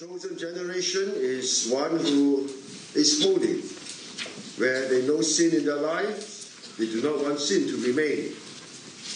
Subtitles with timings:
[0.00, 2.48] chosen generation is one who
[2.94, 3.60] is holy,
[4.56, 8.32] where they know sin in their lives, they do not want sin to remain.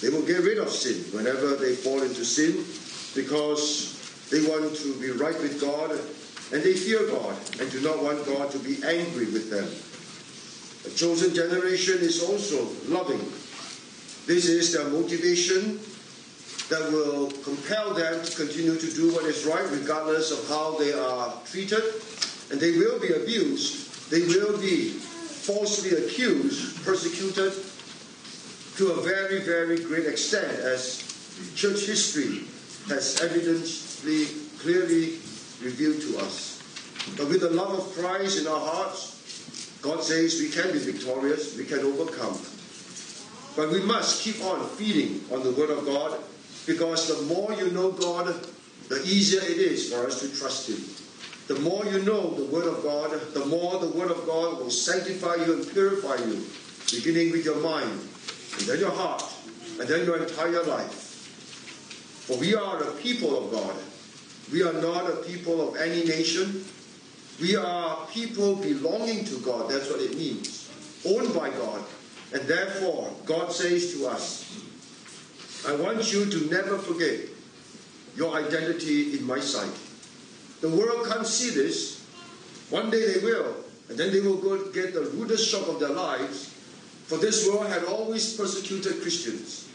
[0.03, 2.67] They will get rid of sin whenever they fall into sin
[3.15, 3.97] because
[4.29, 5.93] they want to be right with God
[6.53, 9.65] and they fear God and do not want God to be angry with them.
[10.85, 13.25] A chosen generation is also loving.
[14.27, 15.81] This is their motivation
[16.75, 20.93] that will compel them to continue to do what is right regardless of how they
[20.93, 21.83] are treated.
[22.51, 24.11] And they will be abused.
[24.11, 27.53] They will be falsely accused, persecuted
[28.77, 30.99] to a very, very great extent as
[31.55, 32.43] church history
[32.89, 34.27] has evidently,
[34.59, 35.21] clearly
[35.63, 36.59] revealed to us.
[37.17, 41.57] But with the love of Christ in our hearts, God says we can be victorious,
[41.57, 42.37] we can overcome.
[43.55, 46.19] But we must keep on feeding on the Word of God
[46.67, 48.35] because the more you know God,
[48.89, 50.83] the easier it is for us to trust Him.
[51.47, 54.71] The more you know the Word of God, the more the Word of God will
[54.71, 56.45] sanctify you and purify you,
[56.91, 57.91] beginning with your mind,
[58.59, 59.23] and then your heart,
[59.79, 61.03] and then your entire life.
[62.27, 63.77] For we are a people of God.
[64.51, 66.65] We are not a people of any nation.
[67.41, 69.71] We are people belonging to God.
[69.71, 70.71] That's what it means.
[71.05, 71.85] Owned by God.
[72.33, 74.44] And therefore, God says to us,
[75.67, 77.21] I want you to never forget
[78.17, 79.73] your identity in my sight.
[80.61, 82.05] The world can't see this.
[82.71, 83.57] One day they will,
[83.89, 86.53] and then they will go get the rudest shock of their lives.
[87.07, 89.69] For this world had always persecuted Christians.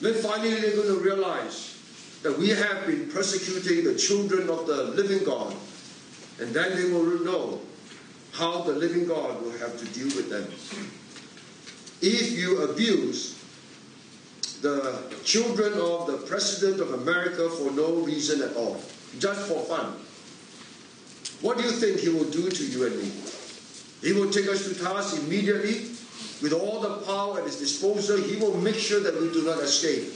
[0.00, 1.78] Then finally they're going to realize
[2.22, 5.54] that we have been persecuting the children of the living God.
[6.40, 7.60] And then they will know
[8.32, 10.44] how the living God will have to deal with them.
[12.02, 13.35] If you abuse
[14.62, 18.80] the children of the President of America for no reason at all,
[19.18, 19.94] just for fun.
[21.40, 23.12] What do you think he will do to you and me?
[24.02, 25.90] He will take us to task immediately
[26.42, 28.18] with all the power at his disposal.
[28.18, 30.12] He will make sure that we do not escape.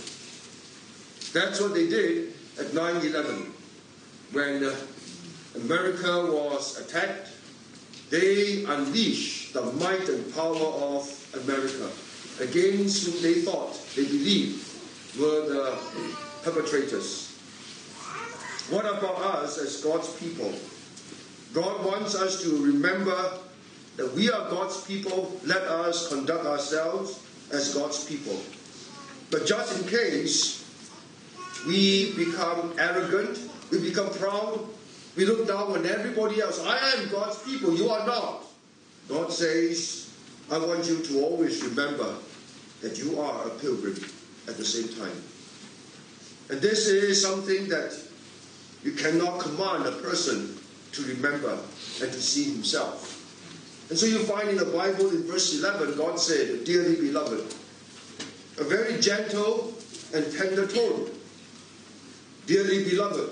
[1.33, 3.53] That's what they did at 9 11
[4.33, 4.77] when uh,
[5.57, 7.29] America was attacked.
[8.11, 11.91] They unleashed the might and power of America
[12.41, 14.67] against whom they thought, they believed,
[15.19, 15.79] were the
[16.43, 17.29] perpetrators.
[18.71, 20.53] What about us as God's people?
[21.53, 23.33] God wants us to remember
[23.97, 25.39] that we are God's people.
[25.45, 27.21] Let us conduct ourselves
[27.53, 28.41] as God's people.
[29.31, 30.65] But just in case
[31.67, 33.39] we become arrogant,
[33.71, 34.61] we become proud,
[35.17, 36.65] we look down on everybody else.
[36.65, 38.45] I am God's people, you are not.
[39.09, 40.13] God says,
[40.51, 42.15] I want you to always remember
[42.83, 43.97] that you are a pilgrim
[44.49, 45.23] at the same time.
[46.49, 47.97] And this is something that
[48.83, 50.59] you cannot command a person
[50.93, 51.59] to remember
[52.03, 53.17] and to see himself.
[53.91, 57.55] And so you find in the Bible in verse 11, God said, Dearly beloved,
[58.59, 59.75] a very gentle
[60.15, 61.11] and tender tone.
[62.47, 63.31] Dearly beloved,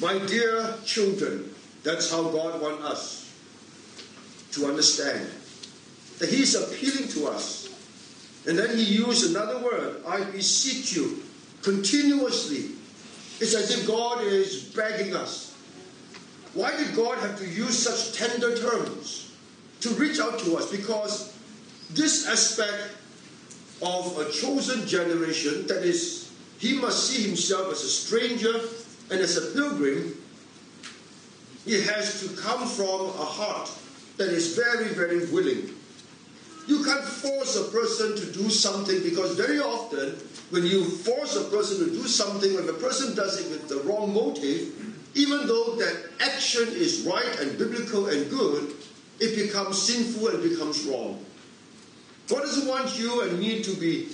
[0.00, 1.54] my dear children,
[1.84, 3.34] that's how God wants us
[4.52, 5.28] to understand
[6.18, 7.68] that he is appealing to us.
[8.46, 11.22] And then he used another word, I beseech you,
[11.62, 12.76] continuously.
[13.40, 15.56] It's as if God is begging us.
[16.52, 19.32] Why did God have to use such tender terms
[19.80, 20.70] to reach out to us?
[20.70, 21.36] Because
[21.90, 22.94] this aspect
[23.82, 28.60] of a chosen generation, that is, he must see himself as a stranger
[29.10, 30.16] and as a pilgrim,
[31.66, 33.70] it has to come from a heart
[34.16, 35.70] that is very, very willing
[36.66, 40.16] you can't force a person to do something because very often,
[40.50, 43.80] when you force a person to do something, when the person does it with the
[43.88, 44.72] wrong motive,
[45.14, 48.74] even though that action is right and biblical and good,
[49.20, 51.24] it becomes sinful and becomes wrong.
[52.28, 54.06] God doesn't want you and me to be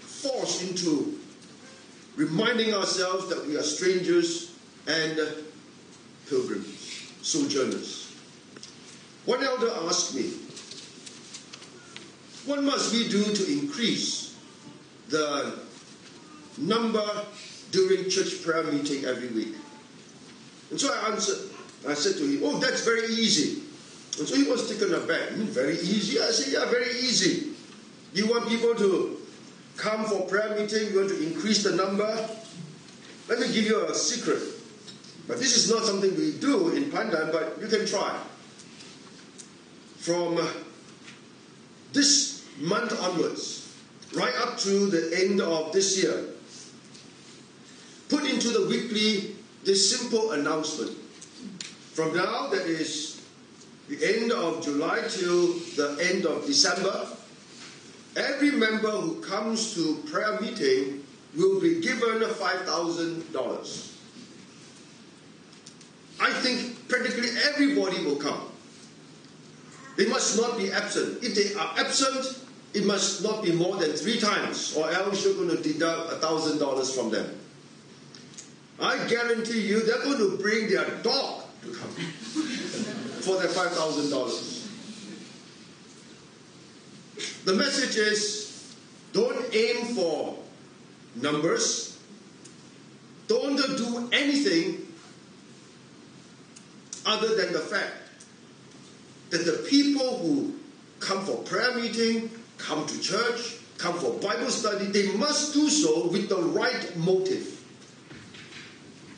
[0.00, 1.18] forced into
[2.16, 4.54] reminding ourselves that we are strangers
[4.86, 5.18] and
[6.28, 8.16] pilgrims, sojourners.
[9.26, 10.32] One elder asked me,
[12.46, 14.36] what must we do to increase
[15.08, 15.58] the
[16.58, 17.06] number
[17.70, 19.54] during church prayer meeting every week?
[20.70, 21.50] And so I answered,
[21.88, 23.62] I said to him, Oh, that's very easy.
[24.18, 25.30] And so he was taken aback.
[25.30, 26.20] Hmm, very easy?
[26.20, 27.52] I said, Yeah, very easy.
[28.12, 29.20] You want people to
[29.76, 32.28] come for prayer meeting, you want to increase the number?
[33.28, 34.40] Let me give you a secret.
[35.26, 38.18] But this is not something we do in Pandan, but you can try.
[39.98, 40.46] From
[41.92, 43.74] this month onwards,
[44.14, 46.24] right up to the end of this year,
[48.08, 50.96] put into the weekly this simple announcement.
[51.94, 53.22] From now, that is
[53.88, 57.06] the end of July till the end of December,
[58.16, 61.04] every member who comes to prayer meeting
[61.36, 63.90] will be given $5,000.
[66.20, 68.40] I think practically everybody will come.
[69.96, 71.22] They must not be absent.
[71.22, 72.43] If they are absent,
[72.74, 76.94] it must not be more than three times, or else you're going to deduct $1,000
[76.96, 77.38] from them.
[78.80, 81.88] I guarantee you they're going to bring their dog to come
[83.22, 84.50] for their $5,000.
[87.44, 88.74] The message is
[89.12, 90.36] don't aim for
[91.14, 91.96] numbers,
[93.28, 94.84] don't do anything
[97.06, 97.92] other than the fact
[99.30, 100.54] that the people who
[101.00, 106.08] come for prayer meeting, come to church, come for Bible study, they must do so
[106.08, 107.50] with the right motive.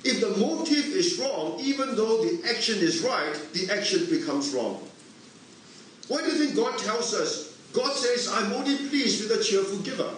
[0.04, 4.86] If the motive is wrong, even though the action is right, the action becomes wrong.
[6.08, 7.56] Why do you think God tells us?
[7.72, 10.10] God says, I'm only pleased with a cheerful giver.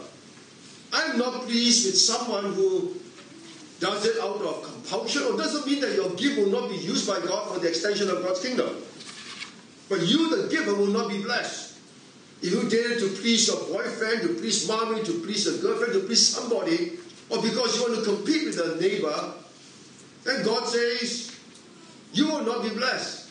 [0.92, 2.94] I'm not pleased with someone who
[3.80, 7.06] does it out of compulsion, or doesn't mean that your gift will not be used
[7.06, 8.76] by God for the extension of God's kingdom.
[9.88, 11.67] But you, the giver, will not be blessed.
[12.40, 16.06] If you it to please your boyfriend, to please mommy, to please your girlfriend, to
[16.06, 16.98] please somebody,
[17.30, 19.32] or because you want to compete with a neighbor,
[20.24, 21.36] then God says,
[22.12, 23.30] you will not be blessed.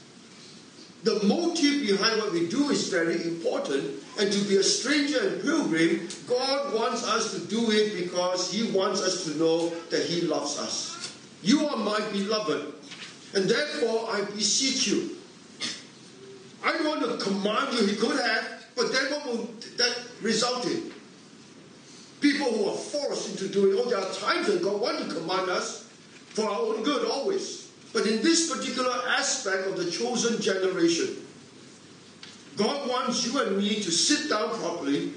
[1.03, 4.03] The motive behind what we do is very important.
[4.19, 8.71] And to be a stranger and pilgrim, God wants us to do it because He
[8.71, 11.13] wants us to know that He loves us.
[11.43, 12.73] You are my beloved.
[13.35, 15.15] And therefore, I beseech you.
[16.63, 20.65] I don't want to command you, He could have, but then what will that result
[20.67, 20.93] in?
[22.21, 25.49] People who are forced into doing, oh, there are times when God wants to command
[25.49, 25.89] us,
[26.29, 27.71] for our own good always.
[27.91, 31.25] But in this particular aspect of the chosen generation,
[32.55, 35.13] God wants you and me to sit down properly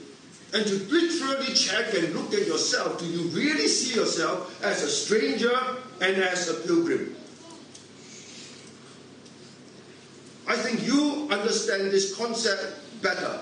[0.54, 2.98] and to literally check and look at yourself.
[2.98, 5.52] Do you really see yourself as a stranger
[6.00, 7.14] and as a pilgrim?
[10.48, 13.40] I think you understand this concept better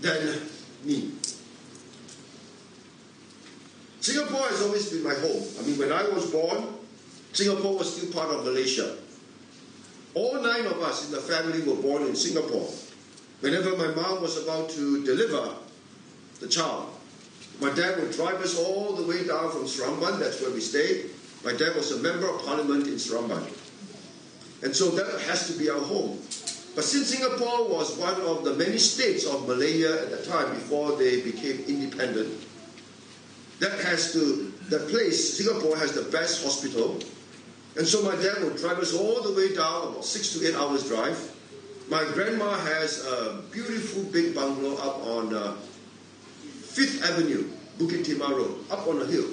[0.00, 0.40] than
[0.84, 1.12] me.
[4.00, 5.42] Singapore has always been my home.
[5.58, 6.64] I mean, when I was born,
[7.32, 8.96] Singapore was still part of Malaysia.
[10.14, 12.68] All nine of us in the family were born in Singapore.
[13.40, 15.54] Whenever my mom was about to deliver
[16.40, 16.88] the child,
[17.60, 21.10] my dad would drive us all the way down from Seremban, that's where we stayed.
[21.44, 23.44] My dad was a member of parliament in Seremban.
[24.62, 26.18] And so that has to be our home.
[26.80, 30.96] But since Singapore was one of the many states of Malaya at the time before
[30.96, 32.42] they became independent,
[33.58, 36.98] that has to, that place, Singapore has the best hospital.
[37.76, 40.54] And so my dad would drive us all the way down, about six to eight
[40.54, 41.20] hours drive.
[41.90, 47.44] My grandma has a beautiful big bungalow up on uh, Fifth Avenue,
[47.76, 49.28] Bukit Timah Road, up on a hill.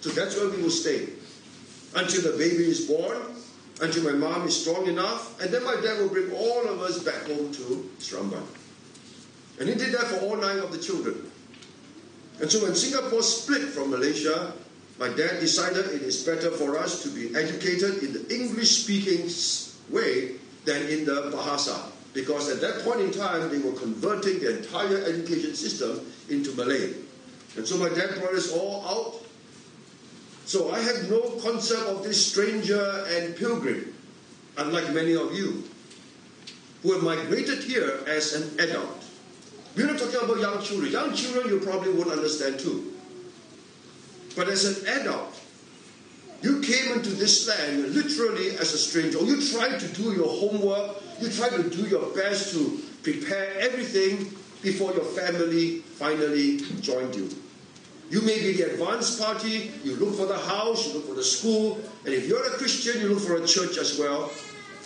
[0.00, 1.10] So that's where we will stay
[1.94, 3.18] until the baby is born,
[3.82, 7.02] until my mom is strong enough, and then my dad will bring all of us
[7.02, 8.46] back home to Seremban.
[9.58, 11.30] And he did that for all nine of the children.
[12.40, 14.54] And so when Singapore split from Malaysia,
[14.98, 19.28] my dad decided it is better for us to be educated in the English speaking
[19.90, 21.90] way than in the Bahasa.
[22.14, 26.94] Because at that point in time, they were converting the entire education system into Malay.
[27.56, 29.21] And so my dad brought us all out.
[30.52, 33.94] So I had no concept of this stranger and pilgrim,
[34.58, 35.64] unlike many of you,
[36.82, 39.02] who have migrated here as an adult.
[39.74, 40.92] We're not talking about young children.
[40.92, 42.92] Young children you probably won't understand too.
[44.36, 45.40] But as an adult,
[46.42, 49.24] you came into this land literally as a stranger.
[49.24, 51.02] You tried to do your homework.
[51.18, 57.30] You tried to do your best to prepare everything before your family finally joined you.
[58.12, 61.24] You may be the advanced party, you look for the house, you look for the
[61.24, 64.30] school, and if you're a Christian, you look for a church as well.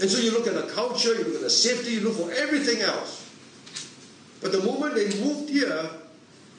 [0.01, 2.31] And so you look at the culture, you look at the safety, you look for
[2.31, 3.29] everything else.
[4.41, 5.91] But the moment they moved here,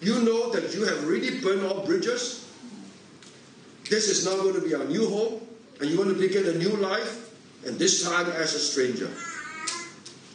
[0.02, 2.52] you know that you have really burned all bridges.
[3.90, 5.48] This is now going to be our new home,
[5.80, 7.34] and you're going to begin a new life,
[7.66, 9.10] and this time as a stranger.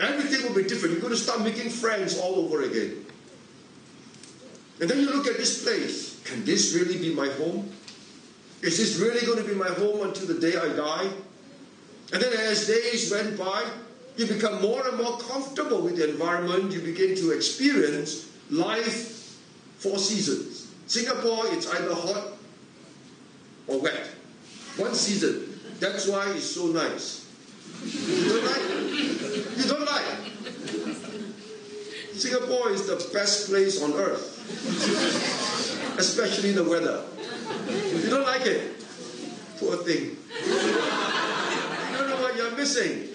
[0.00, 0.92] Everything will be different.
[0.92, 3.04] You're going to start making friends all over again.
[4.80, 6.11] And then you look at this place.
[6.24, 7.70] Can this really be my home?
[8.62, 11.10] Is this really going to be my home until the day I die?
[12.12, 13.64] And then as days went by,
[14.16, 16.72] you become more and more comfortable with the environment.
[16.72, 19.38] You begin to experience life
[19.78, 20.68] four seasons.
[20.86, 22.34] Singapore, it's either hot
[23.66, 24.08] or wet.
[24.76, 25.58] One season.
[25.80, 27.26] That's why it's so nice.
[27.84, 28.62] You don't like?
[29.56, 30.04] You don't like?
[32.14, 34.38] Singapore is the best place on earth,
[35.98, 37.04] especially the weather.
[37.68, 38.72] If you don't like it?
[39.58, 40.16] Poor thing.
[41.90, 43.08] You don't know what you're missing.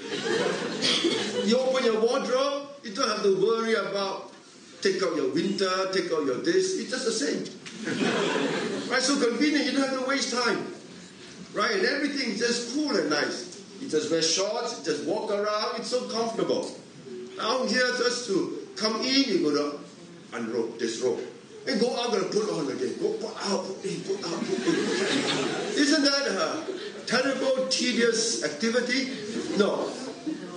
[1.45, 4.31] You open your wardrobe, you don't have to worry about
[4.81, 6.79] take out your winter, take out your this.
[6.79, 7.43] It's just the same.
[8.89, 9.01] right?
[9.01, 10.73] So convenient, you don't have to waste time.
[11.53, 11.71] Right?
[11.71, 13.63] And everything is just cool and nice.
[13.81, 16.71] You just wear shorts, you just walk around, it's so comfortable.
[17.39, 19.79] Out here, just to come in, you go to
[20.33, 21.19] unrobe, disrobe.
[21.67, 22.95] And go out and put on again.
[23.01, 24.75] Go put out, put in, put out, put in.
[25.77, 26.63] Isn't that a
[27.05, 29.11] terrible, tedious activity?
[29.57, 29.91] No.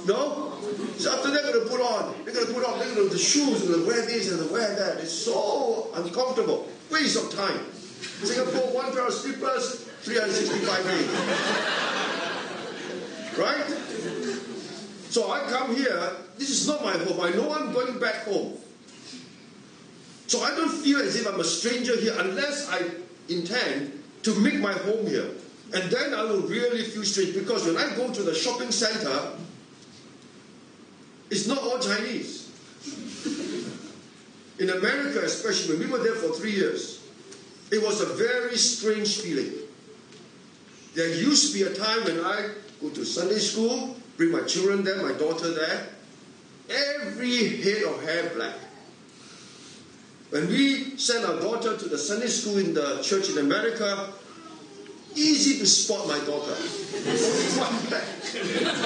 [0.07, 0.51] No?
[0.99, 3.15] So after they're going to put on, they're going to put on, they're going to
[3.15, 4.99] the shoes, and the wear this and the wear that.
[4.99, 6.69] It's so uncomfortable.
[6.91, 7.65] Waste of time.
[8.23, 11.09] Singapore, one pair of slippers, 365 days.
[13.39, 13.67] right?
[15.11, 17.21] So I come here, this is not my home.
[17.21, 18.57] I know I'm going back home.
[20.31, 22.83] So I don't feel as if I'm a stranger here unless I
[23.29, 25.29] intend to make my home here.
[25.75, 29.33] And then I will really feel strange because when I go to the shopping center,
[31.31, 32.47] it's not all Chinese.
[34.61, 37.03] In America, especially when we were there for three years,
[37.73, 39.51] it was a very strange feeling.
[40.95, 44.85] There used to be a time when I go to Sunday school, bring my children
[44.85, 45.89] there, my daughter there,
[46.69, 48.70] every head of hair black.
[50.31, 54.13] When we send our daughter to the Sunday school in the church in America,
[55.17, 56.55] easy to spot my daughter.
[57.59, 58.07] one black.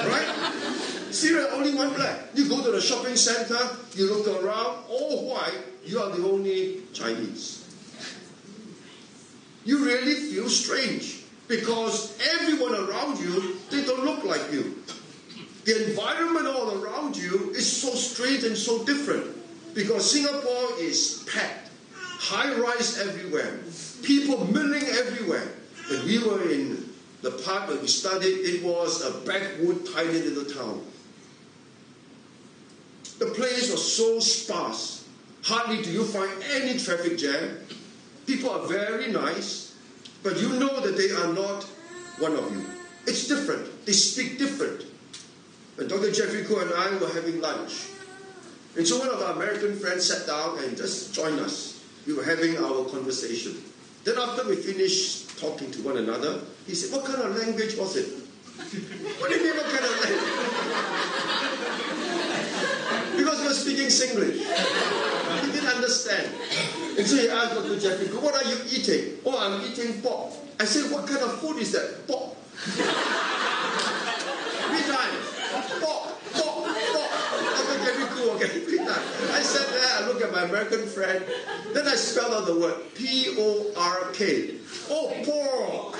[0.09, 1.13] Right?
[1.13, 2.29] Syria, only one black.
[2.33, 3.59] You go to the shopping center,
[3.93, 7.61] you look around, all white, you are the only Chinese.
[9.65, 14.81] You really feel strange because everyone around you, they don't look like you.
[15.65, 19.34] The environment all around you is so strange and so different
[19.75, 23.59] because Singapore is packed, high rise everywhere,
[24.01, 25.47] people milling everywhere.
[25.89, 26.89] When we were in
[27.21, 30.83] the part where we studied, it was a backwood, tiny little town.
[33.19, 35.07] The place was so sparse.
[35.43, 37.59] Hardly do you find any traffic jam.
[38.25, 39.75] People are very nice,
[40.23, 41.63] but you know that they are not
[42.17, 42.65] one of you.
[43.05, 43.85] It's different.
[43.85, 44.85] They speak different.
[45.77, 46.11] And Dr.
[46.11, 47.89] Jeffrey Khoo and I were having lunch.
[48.77, 51.81] And so one of our American friends sat down and just joined us.
[52.05, 53.55] We were having our conversation.
[54.03, 57.95] Then after we finished talking to one another, he said, What kind of language was
[57.95, 58.05] it?
[59.19, 60.19] what do you mean what kind of language?
[63.17, 64.43] because we were speaking Singlish.
[65.45, 66.29] He didn't understand.
[66.97, 67.79] And so he asked Dr.
[67.79, 69.19] Jeffrey, what are you eating?
[69.25, 70.33] Oh, I'm eating pork.
[70.59, 72.05] I said, what kind of food is that?
[72.07, 72.35] Pork.
[74.67, 75.81] Three times.
[75.81, 76.15] Pork
[78.35, 78.61] okay,
[79.31, 81.23] I looked at my American friend,
[81.73, 84.55] then I spelled out the word P O R K.
[84.89, 85.95] Oh, pork.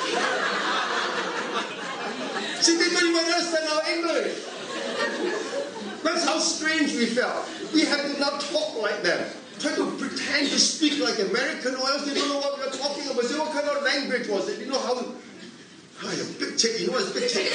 [2.62, 4.40] See, don't even understand our English.
[6.04, 7.50] That's how strange we felt.
[7.74, 9.28] We had to not talk like them.
[9.60, 12.72] Try to pretend to speak like American, or else they don't know what we are
[12.72, 13.24] talking about.
[13.26, 14.60] Say, what kind of language was it?
[14.60, 14.96] You know how
[15.98, 16.80] Hi, a big tick.
[16.80, 17.52] You know what's big tick?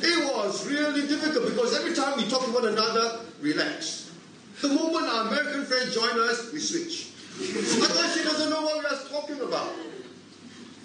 [0.00, 4.07] it was really difficult because every time we talk to one another, relax.
[4.60, 7.10] The moment our American friends join us, we switch.
[7.40, 9.72] Otherwise, she doesn't know what we are talking about.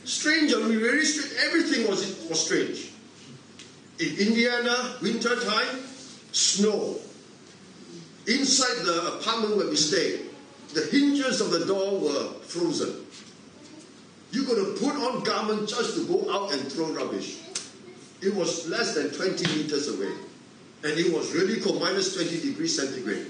[0.05, 1.33] Stranger, we very strange.
[1.45, 2.91] Everything was, was strange.
[3.99, 5.79] In Indiana, winter time,
[6.31, 6.99] snow.
[8.27, 10.29] Inside the apartment where we stayed,
[10.73, 13.05] the hinges of the door were frozen.
[14.31, 17.37] You're going to put on garment just to go out and throw rubbish.
[18.21, 20.11] It was less than 20 meters away.
[20.83, 23.27] And it was really cold, minus 20 degrees centigrade.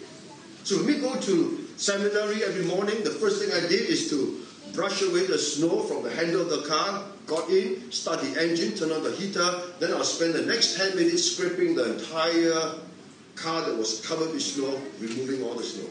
[0.63, 4.41] So when we go to seminary every morning, the first thing I did is to
[4.73, 8.75] brush away the snow from the handle of the car, got in, start the engine,
[8.75, 12.75] turn on the heater, then I'll spend the next 10 minutes scraping the entire
[13.35, 15.89] car that was covered with snow, removing all the snow.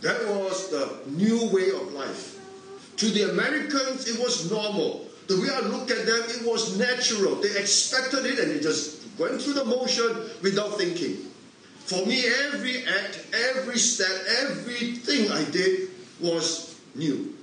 [0.00, 2.38] That was the new way of life.
[2.96, 5.06] To the Americans, it was normal.
[5.26, 7.34] The way I look at them, it was natural.
[7.36, 11.18] They expected it and they just went through the motion without thinking.
[11.86, 15.90] For me, every act, every step, everything I did
[16.20, 17.34] was new.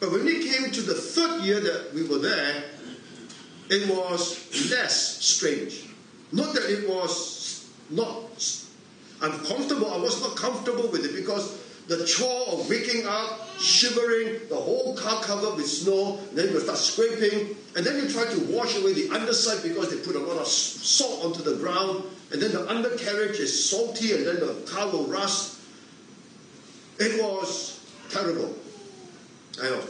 [0.00, 2.64] But when it came to the third year that we were there,
[3.68, 5.84] it was less strange.
[6.32, 8.64] Not that it was not
[9.20, 14.56] uncomfortable, I was not comfortable with it because the chore of waking up, shivering, the
[14.56, 18.78] whole car covered with snow, then you start scraping, and then you try to wash
[18.78, 22.52] away the underside because they put a lot of salt onto the ground, and then
[22.52, 25.58] the undercarriage is salty, and then the car will rust.
[26.98, 28.54] It was terrible.
[29.60, 29.82] I know.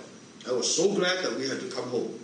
[0.49, 2.18] I was so glad that we had to come home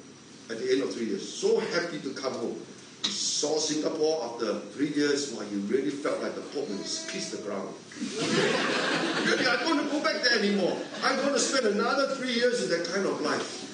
[0.49, 1.29] at the end of three years.
[1.29, 2.59] So happy to come home.
[3.05, 7.33] We saw Singapore after three years, while you really felt like the Pope had kissed
[7.33, 7.75] the ground.
[8.01, 10.79] really, I don't want to go back there anymore.
[11.03, 13.65] I'm going to spend another three years in that kind of life.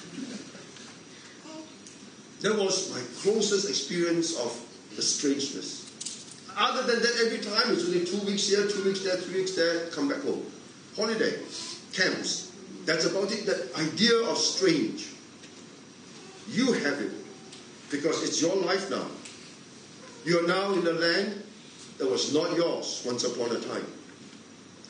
[2.41, 4.59] That was my closest experience of
[4.97, 5.82] the strangeness.
[6.57, 9.51] Other than that, every time it's only two weeks here, two weeks there, three weeks
[9.51, 10.45] there, come back home.
[10.95, 11.39] Holiday,
[11.93, 12.51] camps.
[12.85, 13.45] That's about it.
[13.45, 15.09] That idea of strange.
[16.49, 17.11] You have it
[17.89, 19.05] because it's your life now.
[20.25, 21.43] You are now in a land
[21.97, 23.85] that was not yours once upon a time.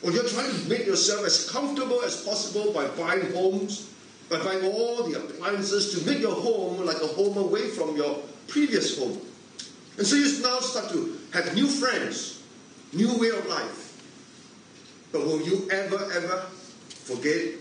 [0.02, 3.90] Or you're trying to make yourself as comfortable as possible by buying homes,
[4.28, 8.18] by buying all the appliances to make your home like a home away from your
[8.48, 9.18] previous home.
[9.96, 12.42] And so you now start to have new friends,
[12.92, 14.02] new way of life.
[15.12, 16.46] But will you ever, ever
[16.88, 17.54] forget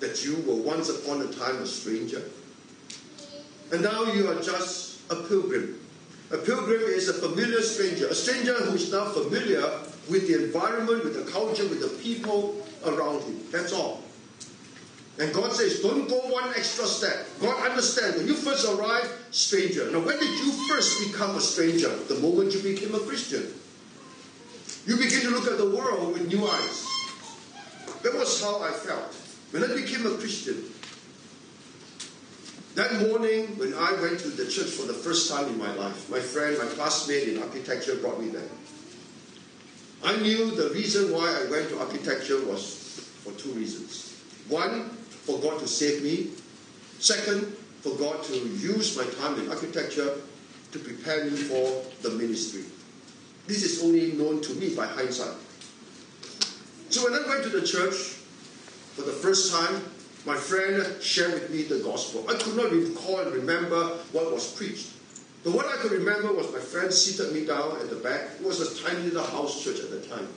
[0.00, 2.22] that you were once upon a time a stranger?
[3.72, 5.80] And now you are just a pilgrim.
[6.30, 9.62] A pilgrim is a familiar stranger, a stranger who is now familiar
[10.10, 13.40] with the environment, with the culture, with the people around him.
[13.50, 14.02] That's all.
[15.18, 17.26] And God says, don't go one extra step.
[17.40, 18.16] God understands.
[18.16, 19.90] When you first arrive, stranger.
[19.90, 21.94] Now, when did you first become a stranger?
[21.94, 23.52] The moment you became a Christian.
[24.86, 26.86] You begin to look at the world with new eyes.
[28.02, 29.14] That was how I felt.
[29.50, 30.64] When I became a Christian,
[32.74, 36.08] that morning, when I went to the church for the first time in my life,
[36.10, 38.48] my friend, my classmate in architecture brought me there.
[40.02, 42.74] I knew the reason why I went to architecture was
[43.22, 44.18] for two reasons.
[44.48, 44.90] One,
[45.24, 46.30] for God to save me.
[46.98, 50.16] Second, for God to use my time in architecture
[50.72, 52.64] to prepare me for the ministry.
[53.46, 55.36] This is only known to me by hindsight.
[56.90, 57.94] So when I went to the church
[58.94, 59.82] for the first time,
[60.24, 62.24] my friend shared with me the gospel.
[62.28, 64.90] I could not recall and remember what was preached.
[65.42, 68.30] But what I could remember was my friend seated me down at the back.
[68.38, 70.28] It was a tiny little house church at the time.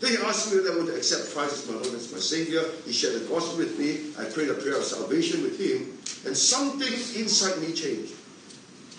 [0.00, 2.62] Then he asked me whether I would accept Christ as my Lord as my Savior.
[2.84, 4.14] He shared the gospel with me.
[4.18, 5.98] I prayed a prayer of salvation with him.
[6.24, 8.14] And something inside me changed.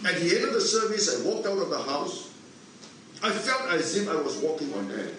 [0.05, 2.31] At the end of the service, I walked out of the house.
[3.23, 5.09] I felt as if I was walking on air.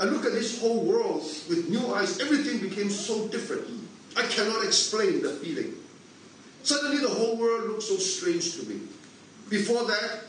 [0.00, 2.20] I looked at this whole world with new eyes.
[2.20, 3.66] Everything became so different.
[4.16, 5.74] I cannot explain the feeling.
[6.62, 8.80] Suddenly, the whole world looked so strange to me.
[9.48, 10.24] Before that,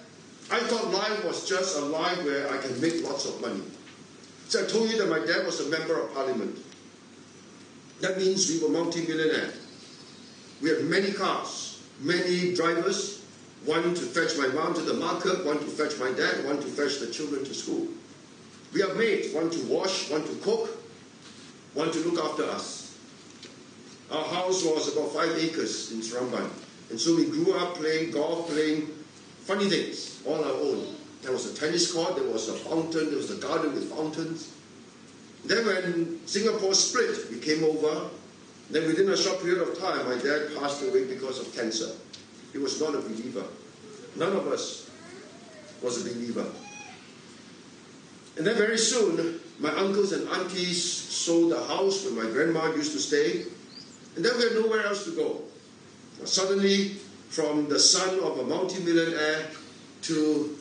[0.51, 3.61] I thought life was just a life where I can make lots of money.
[4.51, 6.57] So I told you that my dad was a member of parliament.
[8.01, 9.53] That means we were multi-millionaire.
[10.61, 13.23] We had many cars, many drivers,
[13.63, 16.67] one to fetch my mom to the market, one to fetch my dad, one to
[16.67, 17.87] fetch the children to school.
[18.73, 20.83] We have maids, one to wash, one to cook,
[21.73, 22.99] one to look after us.
[24.11, 26.49] Our house was about five acres in Seremban.
[26.89, 28.89] And so we grew up playing golf, playing
[29.45, 30.97] funny things, all our own.
[31.21, 34.53] There was a tennis court, there was a fountain, there was a garden with fountains.
[35.45, 38.09] Then when Singapore split, we came over.
[38.69, 41.91] Then within a short period of time, my dad passed away because of cancer.
[42.51, 43.45] He was not a believer.
[44.15, 44.89] None of us
[45.81, 46.47] was a believer.
[48.37, 52.93] And then very soon, my uncles and aunties sold the house where my grandma used
[52.93, 53.45] to stay
[54.15, 55.41] and then we had nowhere else to go.
[56.25, 56.89] Suddenly,
[57.29, 59.47] from the son of a multimillionaire
[60.03, 60.57] to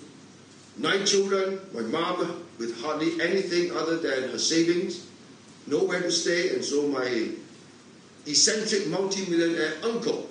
[0.78, 5.06] nine children, my mom with hardly anything other than her savings,
[5.66, 7.28] nowhere to stay, and so my
[8.26, 10.28] eccentric multimillionaire uncle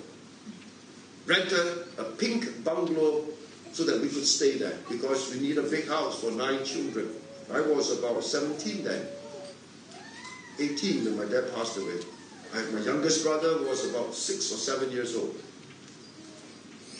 [1.26, 3.24] rented a pink bungalow
[3.72, 7.08] so that we could stay there because we need a big house for nine children.
[7.52, 9.06] I was about 17 then,
[10.58, 12.00] 18 when my dad passed away.
[12.72, 15.36] My youngest brother was about six or seven years old.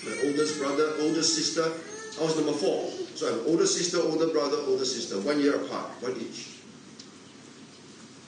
[0.04, 1.72] My oldest brother, oldest sister,
[2.20, 2.90] I was number four.
[3.20, 6.56] So I have older sister, older brother, older sister, one year apart, one each.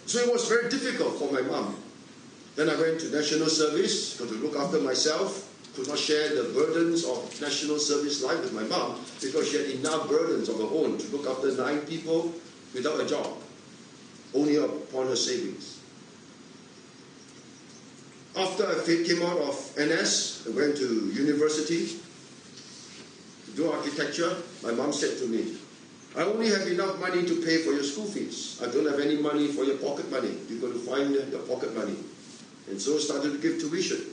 [0.05, 1.76] So it was very difficult for my mom.
[2.57, 6.50] Then I went to national service, got to look after myself, could not share the
[6.52, 10.68] burdens of national service life with my mom because she had enough burdens of her
[10.68, 12.31] own to look after nine people
[12.74, 13.33] without a job,
[14.35, 15.81] only upon her savings.
[18.37, 22.02] After I came out of NS, I went to university
[23.57, 24.37] do architecture.
[24.62, 25.57] My mom said to me,
[26.17, 28.61] I only have enough money to pay for your school fees.
[28.62, 30.37] I don't have any money for your pocket money.
[30.49, 31.97] You've got to find your pocket money.
[32.69, 34.12] And so I started to give tuition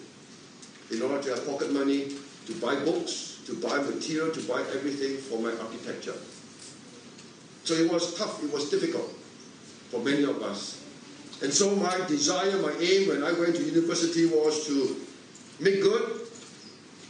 [0.91, 5.17] in order to have pocket money to buy books, to buy material, to buy everything
[5.17, 6.15] for my architecture.
[7.63, 9.11] So it was tough, it was difficult
[9.91, 10.81] for many of us.
[11.43, 14.97] And so my desire, my aim when I went to university was to
[15.59, 16.21] make good,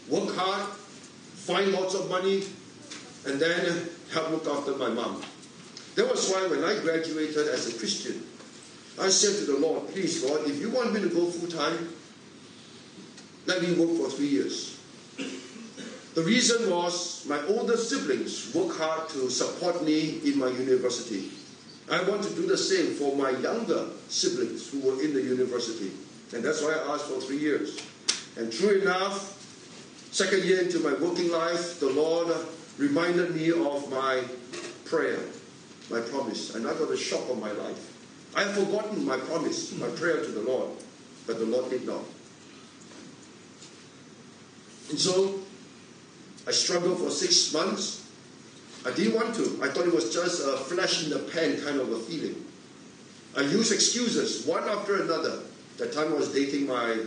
[0.10, 0.68] work hard,
[1.50, 2.44] find lots of money,
[3.26, 5.20] and then help look after my mom.
[5.96, 8.24] That was why when I graduated as a Christian,
[9.02, 11.90] I said to the Lord, please, Lord, if you want me to go full time,
[13.48, 14.80] let me work for three years.
[16.14, 21.32] The reason was my older siblings worked hard to support me in my university.
[21.90, 25.92] I want to do the same for my younger siblings who were in the university.
[26.34, 27.80] And that's why I asked for three years.
[28.38, 29.39] And true enough,
[30.12, 32.36] second year into my working life, the Lord
[32.78, 34.24] reminded me of my
[34.86, 35.20] prayer,
[35.90, 36.56] my promise.
[36.56, 37.96] And I got a shock on my life.
[38.36, 40.70] I had forgotten my promise, my prayer to the Lord,
[41.26, 42.04] but the Lord did not.
[44.90, 45.40] And so
[46.48, 48.08] I struggled for six months.
[48.86, 49.60] I didn't want to.
[49.62, 52.46] I thought it was just a flash in the pan kind of a feeling.
[53.38, 55.42] I used excuses one after another.
[55.78, 56.98] That time I was dating my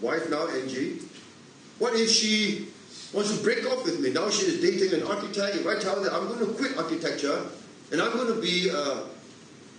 [0.00, 1.00] wife now, Angie.
[1.78, 2.68] What if she
[3.12, 4.10] wants to break off with me.
[4.10, 5.56] Now she is dating an architect.
[5.56, 7.42] If I tell her that I'm going to quit architecture
[7.92, 9.04] and I'm going to be a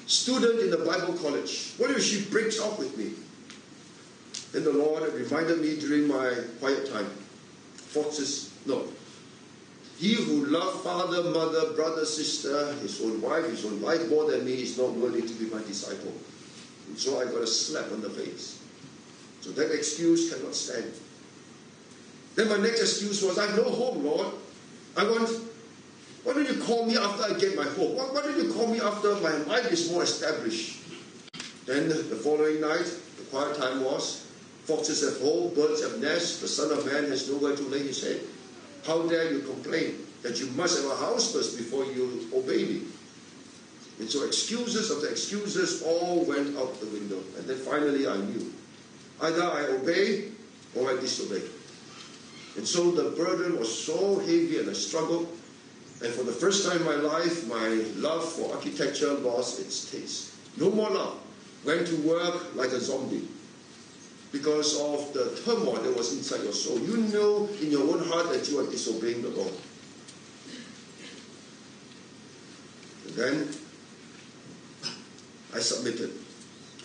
[0.08, 3.14] student in the Bible college, what if she breaks off with me?
[4.52, 7.10] Then the Lord reminded me during my quiet time.
[7.76, 8.88] Foxes, no.
[9.98, 14.46] He who loved father, mother, brother, sister, his own wife, his own life more than
[14.46, 16.14] me is not worthy to be my disciple.
[16.88, 18.64] And so I got a slap on the face.
[19.42, 20.94] So that excuse cannot stand.
[22.40, 24.28] Then my next excuse was, I have no home, Lord.
[24.96, 25.28] I want,
[26.24, 27.98] why don't you call me after I get my home?
[27.98, 30.80] Why, why don't you call me after my life is more established?
[31.66, 32.86] Then the following night,
[33.18, 34.26] the quiet time was,
[34.64, 38.02] foxes have hole, birds have nests, the Son of Man has nowhere to lay his
[38.02, 38.22] head.
[38.88, 42.84] How dare you complain that you must have a house first before you obey me?
[44.00, 47.20] And so excuses the excuses all went out the window.
[47.38, 48.54] And then finally I knew.
[49.20, 50.32] Either I obey
[50.74, 51.42] or I disobey.
[52.60, 55.30] And so the burden was so heavy and I struggled.
[56.04, 60.34] And for the first time in my life, my love for architecture lost its taste.
[60.58, 61.22] No more love.
[61.64, 63.30] Went to work like a zombie
[64.34, 66.78] because of the turmoil that was inside your soul.
[66.80, 69.54] You know in your own heart that you are disobeying the Lord.
[73.08, 73.50] And then
[75.56, 76.12] I submitted,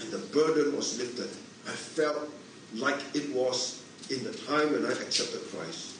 [0.01, 1.31] and the burden was lifted.
[1.67, 2.31] I felt
[2.75, 5.97] like it was in the time when I accepted Christ.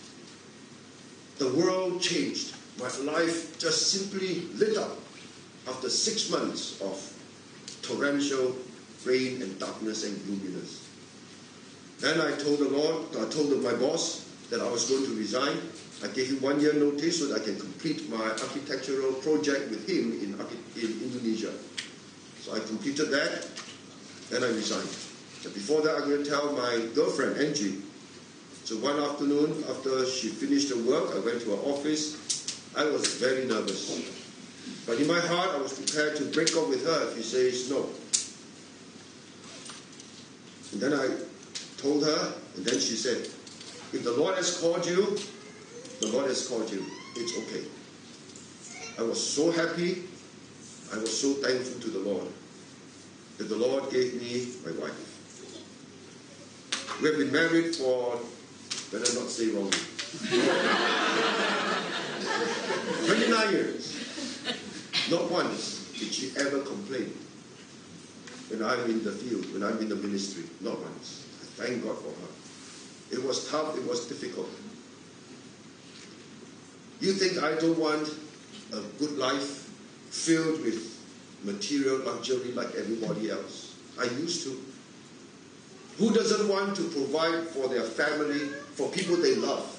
[1.39, 2.55] The world changed.
[2.79, 4.99] My life just simply lit up
[5.69, 6.99] after six months of
[7.83, 8.55] torrential
[9.05, 10.89] rain and darkness and gloominess.
[12.01, 15.57] Then I told the Lord, I told my boss that I was going to resign.
[16.03, 19.89] I gave him one year notice so that I can complete my architectural project with
[19.89, 20.35] him in,
[20.81, 21.53] in Indonesia.
[22.41, 23.49] So I completed that,
[24.29, 24.91] then I resigned.
[25.43, 27.81] But before that, I'm going to tell my girlfriend, Angie,
[28.65, 32.17] so one afternoon, after she finished her work, I went to her office.
[32.75, 34.11] I was very nervous.
[34.87, 37.71] But in my heart, I was prepared to break up with her if she says
[37.71, 37.91] no.
[40.73, 41.09] And then I
[41.77, 43.29] told her, and then she said,
[43.93, 45.19] if the Lord has called you,
[46.01, 46.85] the Lord has called you.
[47.17, 47.67] It's okay.
[48.99, 50.05] I was so happy.
[50.93, 52.29] I was so thankful to the Lord
[53.37, 55.11] that the Lord gave me my wife.
[57.03, 58.19] We have been married for
[58.95, 59.73] Better not say wrong.
[63.07, 63.99] 29 years.
[65.11, 67.13] Not once did she ever complain
[68.51, 70.45] when I'm in the field, when I'm in the ministry.
[70.61, 71.27] Not once.
[71.43, 73.19] I thank God for her.
[73.19, 74.49] It was tough, it was difficult.
[77.01, 78.09] You think I don't want
[78.73, 79.69] a good life
[80.11, 80.97] filled with
[81.43, 83.75] material luxury like everybody else?
[83.99, 84.57] I used to.
[85.99, 89.71] Who doesn't want to provide for their family, for people they love,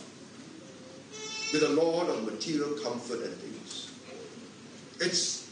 [1.53, 3.91] with a lot of material comfort and things?
[4.99, 5.49] It's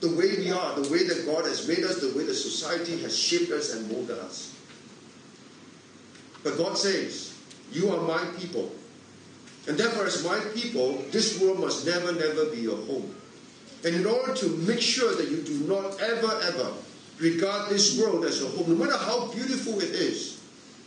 [0.00, 3.00] the way we are, the way that God has made us, the way the society
[3.02, 4.54] has shaped us and molded us.
[6.44, 7.34] But God says,
[7.72, 8.70] You are my people.
[9.68, 13.14] And therefore, as my people, this world must never, never be your home.
[13.84, 16.72] And in order to make sure that you do not ever, ever
[17.18, 20.40] regard this world as a home, no matter how beautiful it is.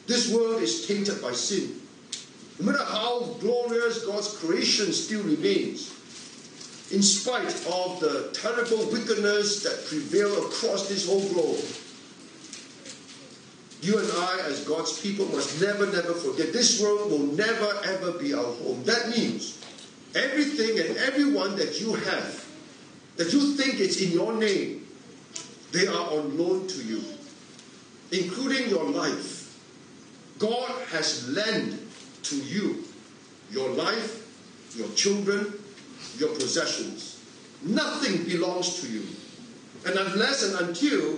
[0.08, 1.79] This world is tainted by sin.
[2.60, 5.96] No matter how glorious God's creation still remains,
[6.92, 11.64] in spite of the terrible wickedness that prevail across this whole globe,
[13.82, 18.12] you and I, as God's people, must never, never forget this world will never, ever
[18.14, 18.84] be our home.
[18.84, 19.58] That means
[20.16, 22.46] everything and everyone that you have,
[23.16, 24.86] that you think is in your name,
[25.72, 27.02] they are on loan to you,
[28.12, 29.58] including your life.
[30.40, 31.80] God has lent
[32.30, 32.84] to you
[33.52, 35.54] your life, your children,
[36.18, 37.24] your possessions.
[37.64, 39.04] Nothing belongs to you.
[39.86, 41.18] And unless and until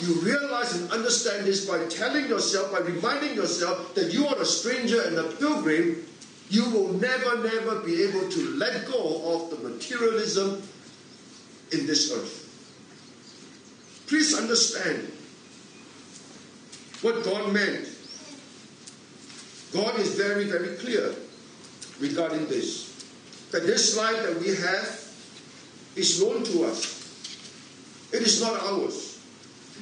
[0.00, 4.44] you realize and understand this by telling yourself, by reminding yourself that you are a
[4.44, 6.04] stranger and a pilgrim,
[6.50, 10.62] you will never, never be able to let go of the materialism
[11.72, 12.42] in this earth.
[14.06, 15.10] Please understand
[17.02, 17.93] what God meant.
[19.74, 21.12] God is very, very clear
[21.98, 22.92] regarding this.
[23.50, 25.04] That this life that we have
[25.96, 27.02] is known to us.
[28.12, 29.20] It is not ours.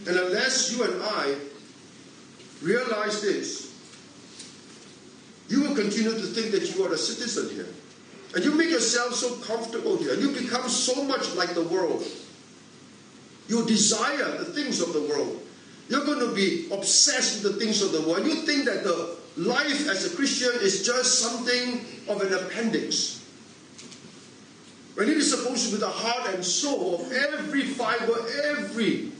[0.06, 1.36] And unless you and I
[2.62, 3.70] realize this,
[5.48, 7.68] you will continue to think that you are a citizen here.
[8.34, 10.14] And you make yourself so comfortable here.
[10.14, 12.02] You become so much like the world.
[13.48, 15.42] You desire the things of the world.
[15.90, 18.24] You're going to be obsessed with the things of the world.
[18.24, 23.20] You think that the life as a Christian is just something of an appendix.
[24.94, 28.14] When it is supposed to be the heart and soul of every fiber,
[28.44, 29.10] every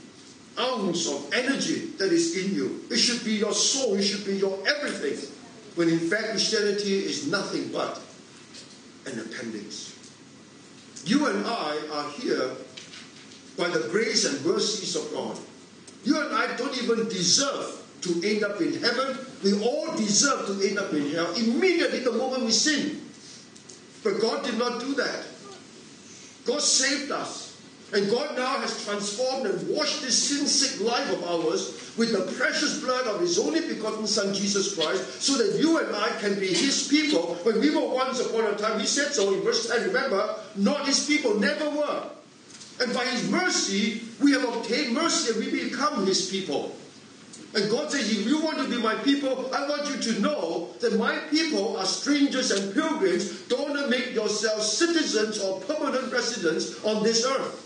[0.59, 2.83] ounce of energy that is in you.
[2.91, 5.29] It should be your soul, it should be your everything.
[5.75, 7.99] When in fact, Christianity is nothing but
[9.07, 9.97] an appendix.
[11.05, 12.51] You and I are here
[13.57, 15.37] by the grace and mercies of God.
[16.03, 19.17] You and I don't even deserve to end up in heaven.
[19.43, 23.01] We all deserve to end up in hell immediately the moment we sin.
[24.03, 25.25] But God did not do that.
[26.45, 27.53] God saved us.
[27.93, 32.31] And God now has transformed and washed this sin sick life of ours with the
[32.37, 36.39] precious blood of His only begotten Son, Jesus Christ, so that you and I can
[36.39, 37.35] be His people.
[37.43, 40.87] When we were once upon a time, He said so in verse 10, remember, not
[40.87, 42.09] His people, never were.
[42.81, 46.75] And by His mercy, we have obtained mercy and we become His people.
[47.55, 50.69] And God says, if you want to be my people, I want you to know
[50.79, 53.41] that my people are strangers and pilgrims.
[53.47, 57.59] Don't make yourselves citizens or permanent residents on this earth.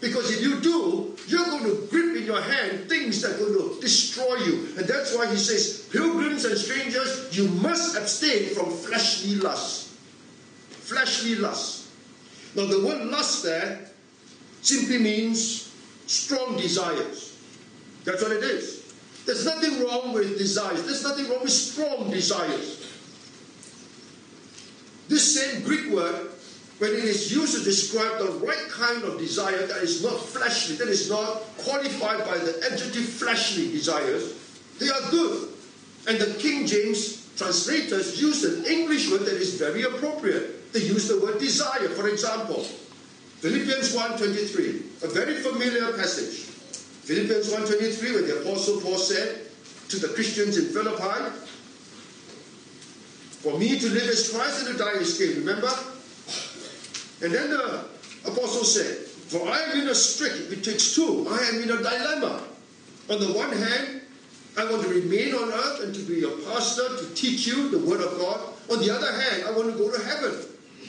[0.00, 3.54] Because if you do, you're going to grip in your hand things that are going
[3.54, 4.68] to destroy you.
[4.76, 9.96] And that's why he says, pilgrims and strangers, you must abstain from fleshly lusts.
[10.70, 11.90] Fleshly lusts.
[12.54, 13.90] Now, the word lust there
[14.60, 15.72] simply means
[16.06, 17.25] strong desires.
[18.06, 18.94] That's what it is.
[19.26, 20.86] There's nothing wrong with desires.
[20.86, 22.86] There's nothing wrong with strong desires.
[25.08, 26.30] This same Greek word
[26.78, 30.76] when it is used to describe the right kind of desire that is not fleshly,
[30.76, 34.34] that is not qualified by the adjective fleshly desires,
[34.78, 35.48] they are good.
[36.06, 40.72] And the King James translators use an English word that is very appropriate.
[40.72, 41.88] They use the word desire.
[41.88, 42.62] For example,
[43.40, 46.55] Philippians 1.23, a very familiar passage.
[47.06, 49.46] Philippians 1.23, where the Apostle Paul said
[49.90, 51.30] to the Christians in Philippi,
[53.46, 55.38] For me to live is Christ and to die is gain.
[55.38, 55.70] Remember?
[57.22, 57.84] And then the
[58.24, 61.28] apostle said, For I am in a strait, it takes two.
[61.30, 62.42] I am in a dilemma.
[63.08, 64.02] On the one hand,
[64.58, 67.78] I want to remain on earth and to be a pastor, to teach you the
[67.78, 68.40] word of God.
[68.68, 70.34] On the other hand, I want to go to heaven,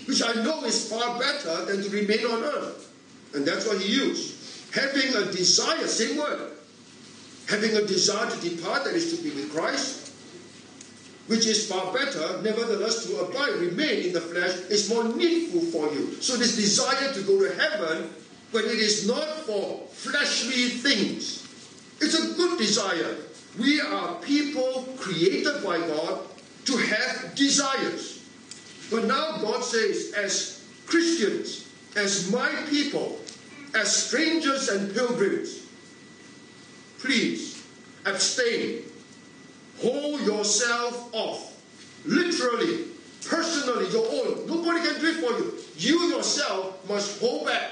[0.08, 2.92] which I know is far better than to remain on earth.
[3.36, 4.37] And that's what he used.
[4.78, 6.52] Having a desire, same word.
[7.50, 10.14] Having a desire to depart, that is to be with Christ,
[11.26, 15.92] which is far better, nevertheless, to abide, remain in the flesh, is more needful for
[15.94, 16.22] you.
[16.22, 18.10] So, this desire to go to heaven,
[18.52, 21.44] when it is not for fleshly things,
[22.00, 23.16] it's a good desire.
[23.58, 26.20] We are people created by God
[26.66, 28.24] to have desires.
[28.92, 33.20] But now God says, as Christians, as my people,
[33.78, 35.62] as strangers and pilgrims,
[37.00, 37.64] please
[38.06, 38.84] abstain
[39.82, 41.62] Hold yourself off.
[42.06, 42.86] Literally,
[43.26, 44.48] personally, your own.
[44.48, 45.54] Nobody can do it for you.
[45.78, 47.72] You yourself must hold back.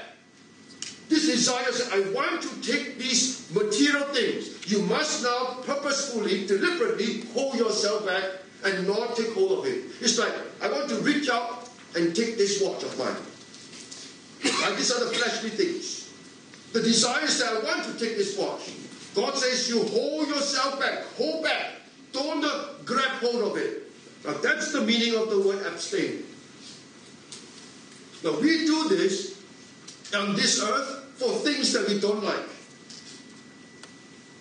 [1.08, 4.70] This desire says, I want to take these material things.
[4.70, 8.24] You must now purposefully, deliberately hold yourself back
[8.64, 9.84] and not take hold of it.
[10.00, 13.16] It's like, I want to reach out and take this watch of mine.
[14.44, 14.76] Right?
[14.76, 16.12] These are the fleshly things.
[16.72, 18.70] The desire is that I want to take this watch.
[19.14, 21.72] God says you hold yourself back, hold back.
[22.12, 22.40] Don't
[22.84, 23.90] grab hold of it.
[24.24, 26.24] Now that's the meaning of the word abstain.
[28.24, 29.40] Now we do this
[30.14, 32.48] on this earth for things that we don't like.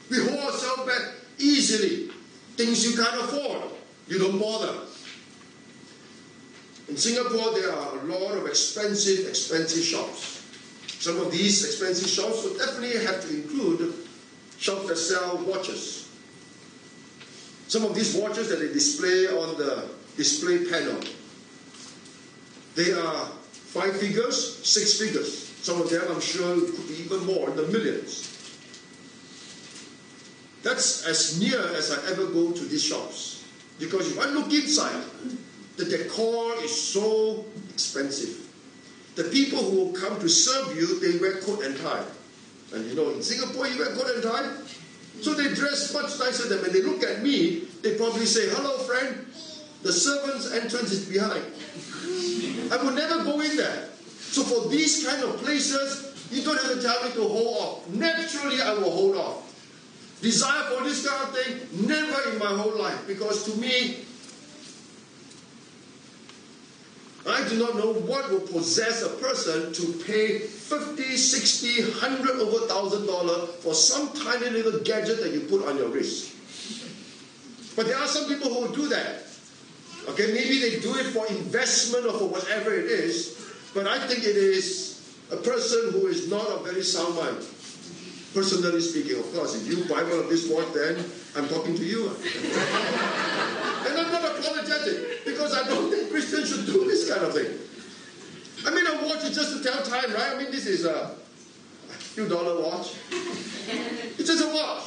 [0.10, 2.12] We hold ourselves back easily.
[2.56, 3.64] Things you can't afford,
[4.08, 4.74] you don't bother.
[6.88, 10.44] In Singapore, there are a lot of expensive, expensive shops.
[11.00, 13.94] Some of these expensive shops will definitely have to include
[14.58, 16.10] shops that sell watches.
[17.68, 21.00] Some of these watches that they display on the display panel,
[22.76, 25.50] they are five figures, six figures.
[25.62, 28.32] Some of them, I'm sure, could be even more in the millions.
[30.62, 33.44] That's as near as I ever go to these shops.
[33.80, 35.04] Because if I look inside,
[35.78, 38.42] the decor is so expensive.
[39.16, 42.04] The people who come to serve you, they wear coat and tie.
[42.74, 44.50] And you know, in Singapore, you wear coat and tie.
[45.22, 48.78] So they dress much nicer than when they look at me, they probably say, Hello,
[48.80, 49.26] friend.
[49.84, 51.46] The servant's entrance is behind.
[52.72, 53.90] I will never go in there.
[54.20, 57.90] So for these kind of places, you don't have to tell me to hold off.
[57.90, 59.46] Naturally, I will hold off.
[60.22, 63.06] Desire for this kind of thing, never in my whole life.
[63.08, 64.05] Because to me,
[67.28, 72.68] I do not know what will possess a person to pay 50, 60, 100 over
[72.68, 76.34] thousand dollars for some tiny little gadget that you put on your wrist.
[77.76, 79.24] But there are some people who will do that.
[80.10, 83.42] Okay, maybe they do it for investment or for whatever it is,
[83.74, 87.44] but I think it is a person who is not a very sound mind
[88.36, 90.98] personally speaking, of course, if you buy one of this watch, then
[91.38, 92.10] I'm talking to you.
[92.10, 97.58] and I'm not apologetic because I don't think Christians should do this kind of thing.
[98.68, 100.36] I mean, a watch is just to tell time, right?
[100.36, 101.16] I mean, this is a
[101.88, 102.94] few dollar watch.
[104.18, 104.84] It's just a watch.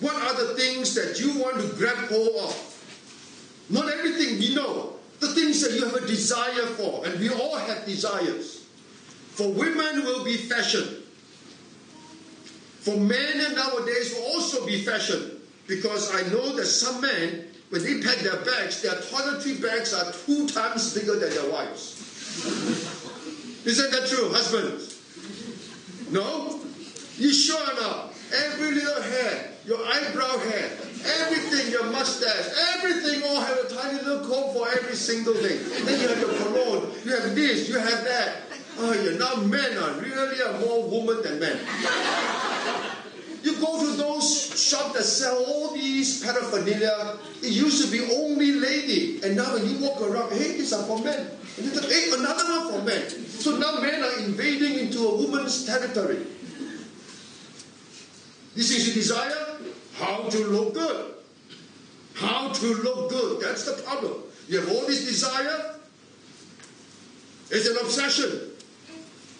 [0.00, 3.66] What are the things that you want to grab hold of?
[3.68, 4.94] Not everything we know.
[5.18, 8.59] The things that you have a desire for, and we all have desires.
[9.40, 11.02] For women will be fashion.
[12.80, 15.40] For men nowadays will also be fashion.
[15.66, 20.12] Because I know that some men, when they pack their bags, their toiletry bags are
[20.12, 21.96] two times bigger than their wives.
[23.64, 25.00] Isn't that true, husbands?
[26.10, 26.60] No?
[27.16, 28.12] You sure enough?
[28.44, 30.70] Every little hair, your eyebrow hair,
[31.22, 35.86] everything, your mustache, everything all have a tiny little comb for every single thing.
[35.86, 38.49] Then you have your cologne, you have this, you have that.
[38.80, 41.60] Uh, oh, yeah, not men are really are more women than men.
[43.42, 47.18] You go to those shops that sell all these paraphernalia.
[47.42, 50.82] It used to be only lady, and now when you walk around, hey, these are
[50.84, 51.28] for men.
[51.58, 53.10] And then, hey, another one for men.
[53.10, 56.24] So now men are invading into a woman's territory.
[58.56, 59.58] This is your desire?
[59.94, 61.14] How to look good.
[62.14, 63.42] How to look good.
[63.42, 64.22] That's the problem.
[64.48, 65.74] You have all this desire.
[67.50, 68.49] It's an obsession.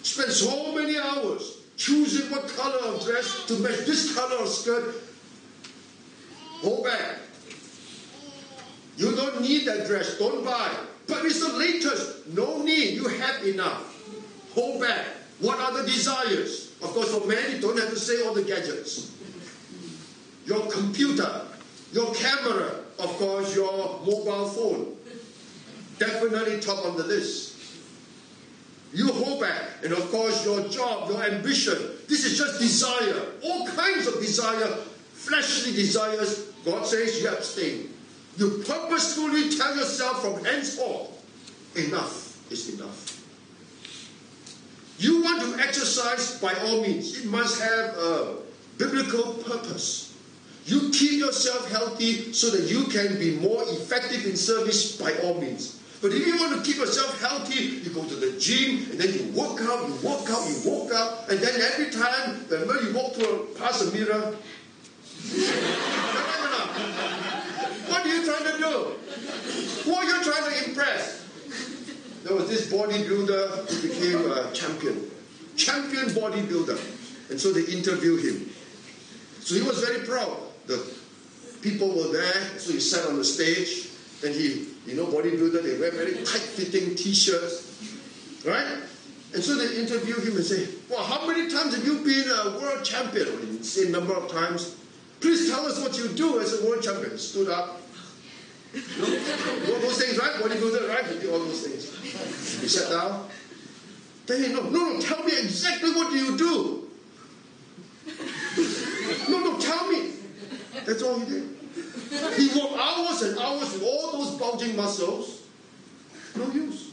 [0.03, 4.95] Spend so many hours choosing what color of dress to match this color of skirt.
[6.61, 7.17] Hold back.
[8.97, 10.17] You don't need that dress.
[10.19, 10.69] Don't buy.
[11.07, 12.27] But it's the latest.
[12.27, 12.95] No need.
[12.95, 13.97] You have enough.
[14.53, 15.05] Hold back.
[15.39, 16.73] What are the desires?
[16.83, 19.11] Of course, for men, you don't have to say all the gadgets.
[20.45, 21.41] Your computer,
[21.91, 24.95] your camera, of course, your mobile phone.
[25.97, 27.50] Definitely top on the list.
[28.93, 29.61] You hold back.
[29.83, 31.77] And of course, your job, your ambition.
[32.07, 33.25] This is just desire.
[33.43, 34.67] All kinds of desire,
[35.13, 36.51] fleshly desires.
[36.65, 37.93] God says you abstain.
[38.37, 41.09] You purposefully tell yourself from henceforth,
[41.75, 43.17] enough is enough.
[44.99, 47.17] You want to exercise by all means.
[47.17, 48.35] It must have a
[48.77, 50.15] biblical purpose.
[50.65, 55.41] You keep yourself healthy so that you can be more effective in service by all
[55.41, 55.80] means.
[56.01, 59.13] But if you want to keep yourself healthy, you go to the gym and then
[59.13, 62.91] you work out, you work out, you work out, and then every time whenever you
[62.95, 64.17] walk to a, past a mirror,
[67.85, 68.95] what are you trying to do?
[69.83, 71.21] Who are you trying to impress?
[72.23, 75.11] There was this bodybuilder who became a champion.
[75.55, 76.79] Champion bodybuilder.
[77.29, 78.49] And so they interviewed him.
[79.41, 80.37] So he was very proud.
[80.65, 80.83] The
[81.61, 83.90] people were there, so he sat on the stage,
[84.23, 88.79] and he you know, bodybuilder, they wear very tight-fitting T-shirts, right?
[89.33, 92.59] And so they interview him and say, well, how many times have you been a
[92.59, 93.57] world champion?
[93.59, 94.75] the same number of times.
[95.21, 97.17] Please tell us what you do as a world champion.
[97.17, 97.79] Stood up.
[98.73, 100.31] You know, all those things, right?
[100.33, 101.05] Bodybuilder, right?
[101.05, 102.61] He did all those things.
[102.61, 103.27] He sat down.
[104.25, 106.89] Then he, no, no, no, tell me exactly what do you do.
[109.29, 110.13] no, no, tell me.
[110.85, 111.60] That's all he did.
[112.37, 115.41] He worked hours and hours with all those bulging muscles.
[116.35, 116.91] No use.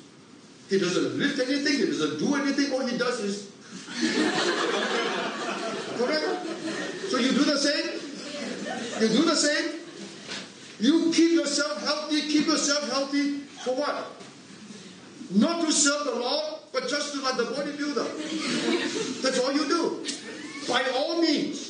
[0.68, 3.50] He doesn't lift anything, he doesn't do anything, all he does is.
[5.96, 6.46] Correct?
[7.08, 8.00] So you do the same?
[9.00, 9.80] You do the same?
[10.80, 14.06] You keep yourself healthy, keep yourself healthy for what?
[15.30, 19.22] Not to serve the Lord, but just to like the bodybuilder.
[19.22, 20.04] That's all you do.
[20.68, 21.67] By all means,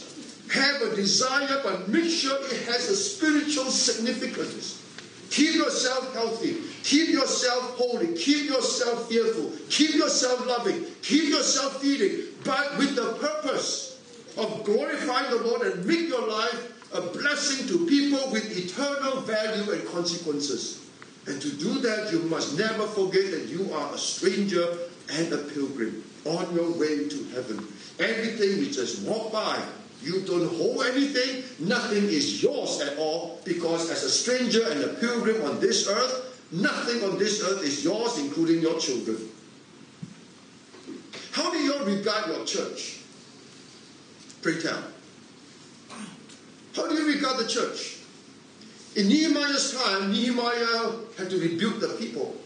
[0.53, 4.83] have a desire, but make sure it has a spiritual significance.
[5.31, 6.57] Keep yourself healthy.
[6.85, 8.17] Keep yourself holy.
[8.17, 9.53] Keep yourself fearful.
[9.69, 10.87] Keep yourself loving.
[11.03, 14.01] Keep yourself feeding, but with the purpose
[14.37, 19.73] of glorifying the Lord and make your life a blessing to people with eternal value
[19.73, 20.89] and consequences.
[21.27, 24.79] And to do that, you must never forget that you are a stranger
[25.13, 27.67] and a pilgrim on your way to heaven.
[27.99, 29.61] Everything you just walk by,
[30.03, 34.89] you don't hold anything, nothing is yours at all, because as a stranger and a
[34.89, 39.17] pilgrim on this earth, nothing on this earth is yours, including your children.
[41.33, 43.01] How do you regard your church?
[44.43, 44.83] Pray tell.
[46.75, 47.99] How do you regard the church?
[48.95, 52.37] In Nehemiah's time, Nehemiah had to rebuke the people.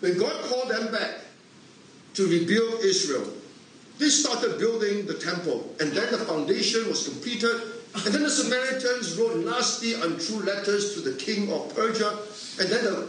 [0.00, 1.20] When God called them back
[2.14, 3.32] to rebuild Israel,
[3.98, 7.60] they started building the temple, and then the foundation was completed.
[7.94, 12.10] And then the Samaritans wrote nasty, untrue letters to the king of Persia,
[12.60, 13.08] and then the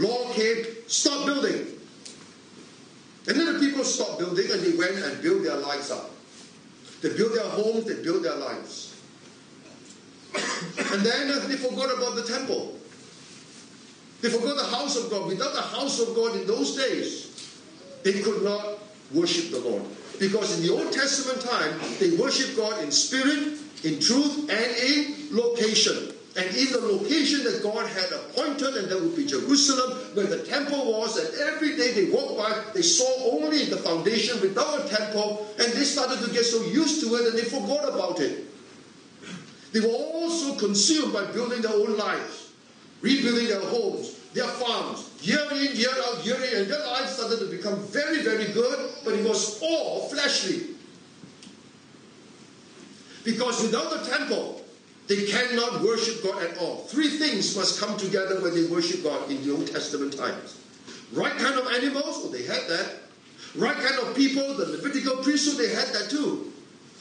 [0.00, 1.66] law came stop building.
[3.28, 6.10] And then the people stopped building and they went and built their lives up.
[7.02, 8.94] They built their homes, they built their lives.
[10.92, 12.78] And then uh, they forgot about the temple.
[14.20, 15.26] They forgot the house of God.
[15.26, 17.52] Without the house of God in those days,
[18.02, 18.78] they could not
[19.12, 19.82] worship the Lord.
[20.18, 25.28] Because in the Old Testament time, they worship God in spirit, in truth, and in
[25.30, 26.12] location.
[26.36, 30.44] And in the location that God had appointed, and that would be Jerusalem, where the
[30.44, 34.88] temple was, and every day they walked by, they saw only the foundation without a
[34.88, 38.44] temple, and they started to get so used to it and they forgot about it.
[39.72, 42.52] They were also consumed by building their own lives,
[43.00, 47.38] rebuilding their homes, their farms, year in, year out, year in, and their lives started
[47.38, 50.74] to become very, very good, but it was all fleshly.
[53.24, 54.62] Because without the temple,
[55.08, 56.84] they cannot worship God at all.
[56.84, 60.60] Three things must come together when they worship God in the Old Testament times.
[61.12, 62.94] Right kind of animals, oh, they had that.
[63.54, 66.52] Right kind of people, the Levitical priesthood, they had that too.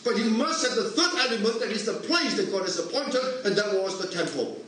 [0.05, 3.45] But you must have the third element that is the place that God has appointed,
[3.45, 4.61] and that was the temple.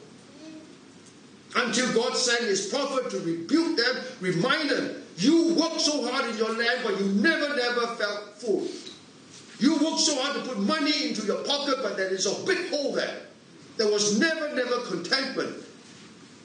[1.58, 6.38] Until God sent his prophet to rebuke them, remind them, you worked so hard in
[6.38, 8.68] your land, but you never, never felt full.
[9.60, 12.70] You worked so hard to put money into your pocket, but there is a big
[12.70, 13.22] hole there.
[13.78, 15.66] There was never, never contentment.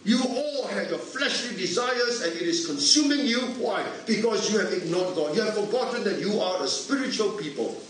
[0.05, 3.41] You all have your fleshly desires and it is consuming you.
[3.59, 3.87] Why?
[4.07, 5.37] Because you have ignored God.
[5.37, 7.81] You have forgotten that you are a spiritual people.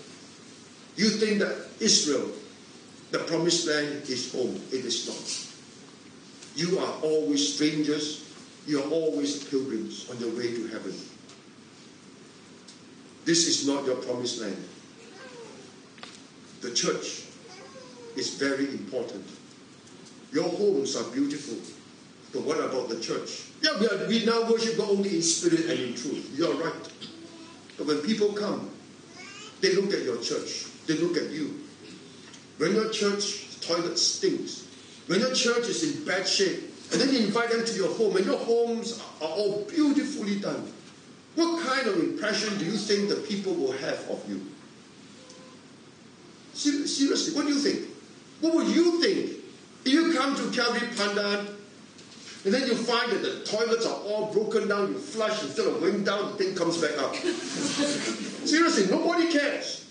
[0.97, 2.29] You think that Israel,
[3.13, 4.61] the promised land, is home.
[4.73, 5.52] It is not.
[6.55, 8.29] You are always strangers.
[8.67, 10.95] You are always pilgrims on your way to heaven.
[13.25, 14.63] This is not your promised land.
[16.61, 17.25] The church
[18.17, 19.27] is very important.
[20.33, 21.57] Your homes are beautiful.
[22.33, 23.45] But what about the church?
[23.61, 26.33] Yeah, we, are, we now worship God only in spirit and in truth.
[26.35, 26.89] You're right.
[27.77, 28.71] But when people come,
[29.61, 30.67] they look at your church.
[30.87, 31.61] They look at you.
[32.59, 34.67] When your church toilet stinks,
[35.07, 38.17] when your church is in bad shape, and then you invite them to your home,
[38.17, 40.71] and your homes are all beautifully done,
[41.35, 44.47] what kind of impression do you think the people will have of you?
[46.55, 47.89] Seriously, what do you think?
[48.41, 49.43] What would you think
[49.85, 51.47] if you come to Calvary Pandan
[52.45, 55.81] and then you find that the toilets are all broken down, you flush, instead of
[55.81, 57.15] going down, the thing comes back up.
[58.45, 59.82] Seriously, nobody cares.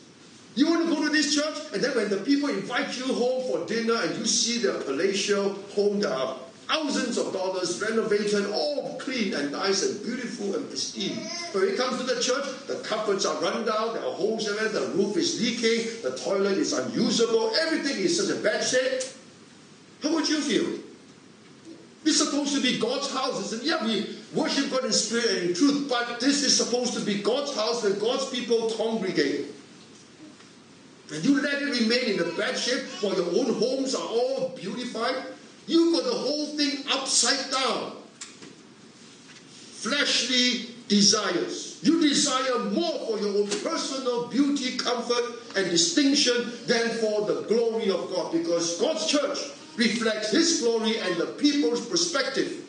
[0.56, 3.49] You want to go to this church, and then when the people invite you home
[3.49, 6.36] for dinner and you see their palatial home that are
[6.68, 11.18] thousands of dollars renovated, all clean and nice and beautiful and pristine.
[11.54, 14.47] But when it comes to the church, the cupboards are run down, there are holes
[14.47, 18.64] in it, the roof is leaking, the toilet is unusable, everything is such a bad
[18.64, 19.04] shape.
[20.04, 20.80] How would you feel?
[22.04, 23.54] It's supposed to be God's house.
[23.54, 27.02] And yeah, we worship God in spirit and in truth, but this is supposed to
[27.02, 29.47] be God's house where God's people congregate.
[31.12, 34.53] And you let it remain in a bad shape while your own homes are all
[34.55, 35.16] beautified.
[35.68, 37.97] You got the whole thing upside down.
[39.82, 41.80] Fleshly desires.
[41.84, 47.89] You desire more for your own personal beauty, comfort, and distinction than for the glory
[47.89, 48.32] of God.
[48.32, 49.39] Because God's church
[49.76, 52.66] reflects His glory and the people's perspective.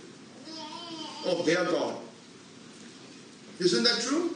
[1.25, 1.95] of their God.
[3.61, 4.35] Isn't that true?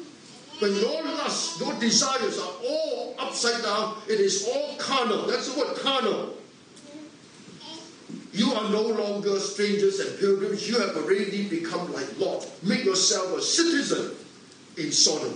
[0.59, 5.27] When your lusts, your desires are all upside down, it is all carnal.
[5.27, 6.35] That's the word carnal.
[8.33, 10.69] You are no longer strangers and pilgrims.
[10.69, 12.49] You have already become like Lot.
[12.63, 14.15] Make yourself a citizen
[14.77, 15.35] in Sodom.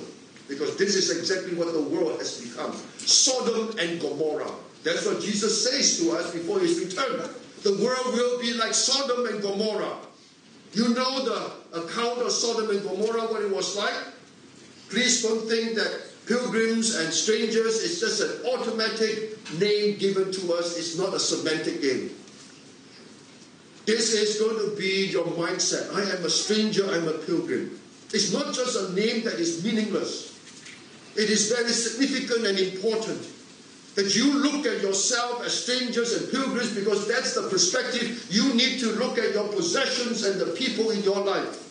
[0.48, 4.50] Because this is exactly what the world has become Sodom and Gomorrah.
[4.82, 7.28] That's what Jesus says to us before his return.
[7.62, 9.96] The world will be like Sodom and Gomorrah.
[10.72, 13.94] You know the account of Sodom and Gomorrah, what it was like?
[14.90, 20.76] Please don't think that pilgrims and strangers is just an automatic name given to us.
[20.76, 22.10] It's not a semantic game.
[23.86, 25.94] This is going to be your mindset.
[25.94, 27.78] I am a stranger, I'm a pilgrim.
[28.12, 30.38] It's not just a name that is meaningless.
[31.16, 33.26] It is very significant and important
[33.94, 38.78] that you look at yourself as strangers and pilgrims because that's the perspective you need
[38.80, 41.69] to look at your possessions and the people in your life.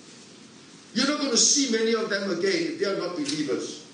[0.93, 3.85] You're not going to see many of them again if they are not believers.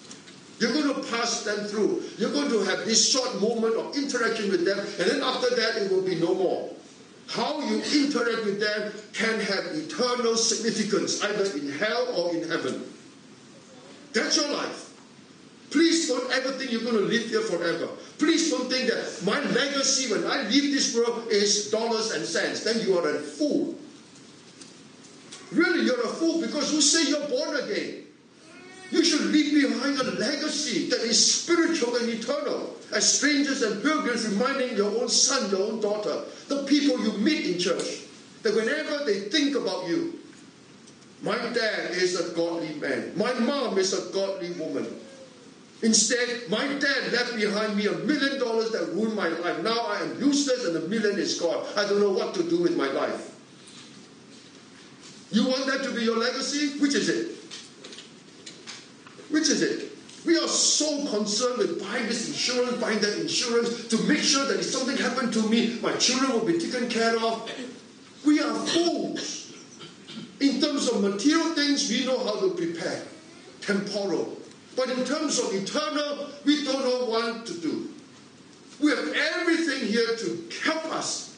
[0.59, 2.03] You're going to pass them through.
[2.17, 5.81] You're going to have this short moment of interaction with them, and then after that,
[5.81, 6.71] it will be no more.
[7.27, 12.83] How you interact with them can have eternal significance, either in hell or in heaven.
[14.13, 14.93] That's your life.
[15.71, 17.89] Please don't ever think you're going to live here forever.
[18.17, 22.63] Please don't think that my legacy when I leave this world is dollars and cents.
[22.63, 23.75] Then you are a fool.
[25.51, 28.03] Really, you're a fool because you say you're born again.
[28.91, 32.75] You should leave behind a legacy that is spiritual and eternal.
[32.93, 37.45] As strangers and pilgrims, reminding your own son, your own daughter, the people you meet
[37.45, 38.03] in church,
[38.43, 40.19] that whenever they think about you,
[41.23, 44.85] my dad is a godly man, my mom is a godly woman.
[45.81, 49.61] Instead, my dad left behind me a million dollars that ruined my life.
[49.61, 51.65] Now I am useless and a million is gone.
[51.75, 53.34] I don't know what to do with my life.
[55.35, 56.79] You want that to be your legacy?
[56.79, 57.35] Which is it?
[59.29, 59.91] Which is it?
[60.25, 64.61] We are so concerned with buying this insurance, buying that insurance to make sure that
[64.61, 67.51] if something happened to me, my children will be taken care of.
[68.25, 69.53] We are fools.
[70.39, 73.03] In terms of material things, we know how to prepare.
[73.59, 74.37] Temporal.
[74.77, 77.89] But in terms of eternal, we don't know what to do.
[78.79, 81.34] We have everything here to help us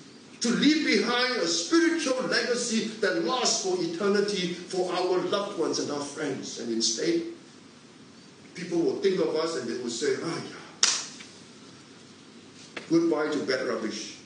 [0.47, 5.91] to leave behind a spiritual legacy that lasts for eternity for our loved ones and
[5.91, 6.59] our friends.
[6.59, 7.21] And instead,
[8.55, 10.51] people will think of us and they will say, ah, yeah.
[12.89, 14.17] Goodbye to bad rubbish.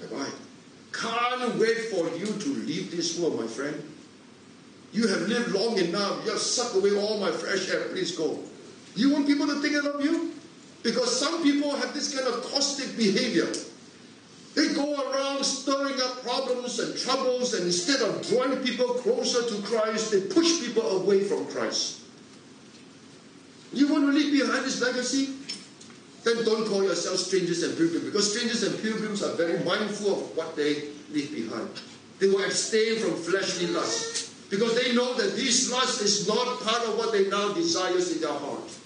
[0.00, 0.30] Bye bye.
[0.92, 3.76] Can't wait for you to leave this world, my friend.
[4.92, 6.24] You have lived long enough.
[6.24, 7.88] You have sucked away all my fresh air.
[7.90, 8.38] Please go.
[8.96, 10.32] You want people to think of you?
[10.82, 13.46] Because some people have this kind of caustic behavior.
[14.54, 19.62] They go around stirring up problems and troubles, and instead of drawing people closer to
[19.62, 22.00] Christ, they push people away from Christ.
[23.72, 25.34] You want to leave behind this legacy?
[26.24, 30.36] Then don't call yourselves strangers and pilgrims, because strangers and pilgrims are very mindful of
[30.36, 31.70] what they leave behind.
[32.18, 36.82] They will abstain from fleshly lusts, because they know that this lust is not part
[36.88, 38.76] of what they now desires in their heart.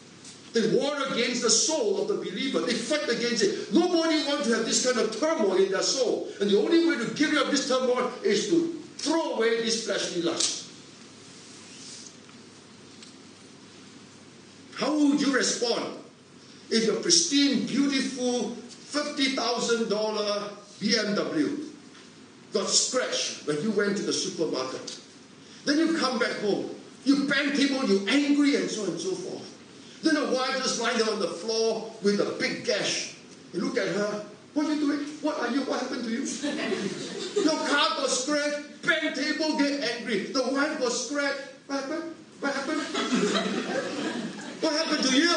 [0.55, 2.61] They war against the soul of the believer.
[2.61, 3.75] They fight against it.
[3.75, 6.29] Nobody wants to have this kind of turmoil in their soul.
[6.41, 9.85] And the only way to get rid of this turmoil is to throw away this
[9.85, 10.71] fleshly lust.
[14.77, 15.99] How would you respond
[16.71, 18.57] if your pristine, beautiful,
[18.93, 19.89] $50,000
[20.79, 21.67] BMW
[22.53, 25.01] got scratched when you went to the supermarket?
[25.65, 26.71] Then you come back home.
[27.05, 29.54] You bang people, you're angry, and so on and so forth.
[30.05, 33.17] Then a wife just lying there on the floor with a big gash.
[33.55, 34.27] You look at her.
[34.53, 35.01] What are you doing?
[35.23, 35.63] What are you?
[35.63, 36.21] What happened to you?
[37.43, 38.83] Your car got scratched.
[38.83, 40.25] Bang table, get angry.
[40.25, 41.41] The wife got scratched.
[41.67, 42.15] What happened?
[42.41, 42.81] What happened?
[44.61, 45.33] what happened to you?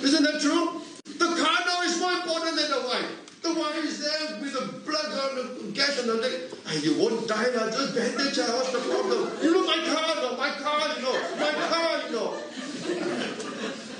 [0.00, 0.80] Isn't that true?
[1.04, 3.42] The car now is more important than the wife.
[3.42, 6.40] The wife is there with a blood on the gash on the leg.
[6.68, 7.68] And you won't die now.
[7.68, 8.48] Just bandage her.
[8.56, 9.28] What's the problem?
[9.42, 12.49] You know my car, no, my car, you know, my car, you know.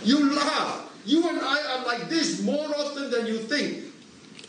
[0.04, 0.90] You laugh.
[1.04, 3.84] You and I are like this more often than you think.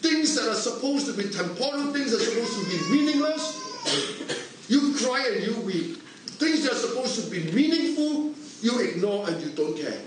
[0.02, 4.96] Things that are supposed to be temporal, things that are supposed to be meaningless, you
[4.96, 5.98] cry and you weep.
[6.42, 10.02] Things that are supposed to be meaningful, you ignore and you don't care.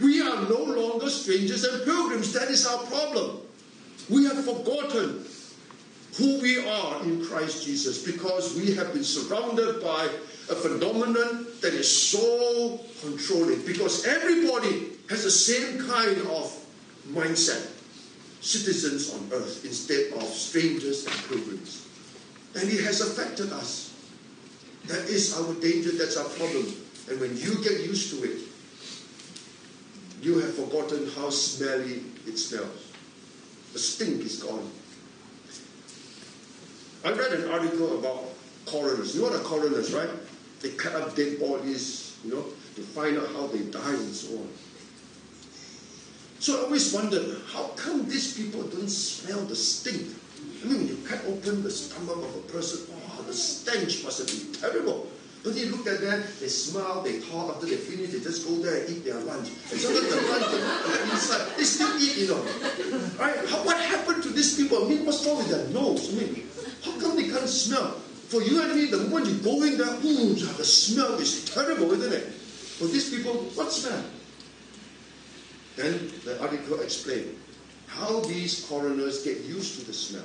[0.00, 2.32] We are no longer strangers and pilgrims.
[2.32, 3.38] That is our problem.
[4.08, 5.24] We have forgotten
[6.18, 10.04] who we are in Christ Jesus because we have been surrounded by
[10.50, 16.52] a phenomenon that is so controlling because everybody has the same kind of
[17.08, 17.70] mindset
[18.40, 21.86] citizens on earth instead of strangers and pilgrims.
[22.54, 23.94] And it has affected us.
[24.86, 26.74] That is our danger, that's our problem.
[27.08, 28.40] And when you get used to it,
[30.20, 32.92] you have forgotten how smelly it smells.
[33.72, 34.68] The stink is gone.
[37.04, 38.24] I read an article about
[38.66, 39.14] coroners.
[39.14, 40.10] You know what coroners, right?
[40.60, 42.44] They cut up dead bodies, you know,
[42.74, 44.48] to find out how they died and so on.
[46.40, 50.06] So I always wondered, how come these people don't smell the stink?
[50.62, 54.18] I mean, when you cut open the stomach of a person, oh, the stench must
[54.18, 55.08] have been terrible.
[55.44, 58.56] But they look at them, they smile, they talk, after they finish, they just go
[58.56, 59.50] there and eat their lunch.
[59.70, 62.42] And sometimes the lunch is inside, they still eat, you know.
[63.18, 63.38] Right?
[63.48, 64.84] How, what happened to these people?
[64.84, 66.12] I mean, what's wrong with their nose?
[66.12, 66.47] I mean,
[66.84, 67.92] how come they can't smell?
[68.28, 71.90] For you and me, the moment you go in there, ooh, the smell is terrible,
[71.92, 72.24] isn't it?
[72.24, 74.04] For these people, what smell?
[75.76, 77.36] Then the article explained
[77.86, 80.24] how these coroners get used to the smell.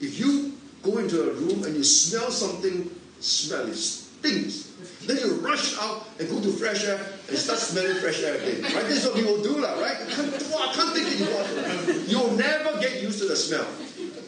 [0.00, 2.90] If you go into a room and you smell something
[3.20, 4.72] smelly, stinks,
[5.06, 8.62] then you rush out and go to fresh air and start smelling fresh air again.
[8.62, 8.84] Right?
[8.84, 9.96] This is what people do, right?
[9.96, 12.04] I can't, I can't take it anymore.
[12.06, 13.66] You'll never get used to the smell.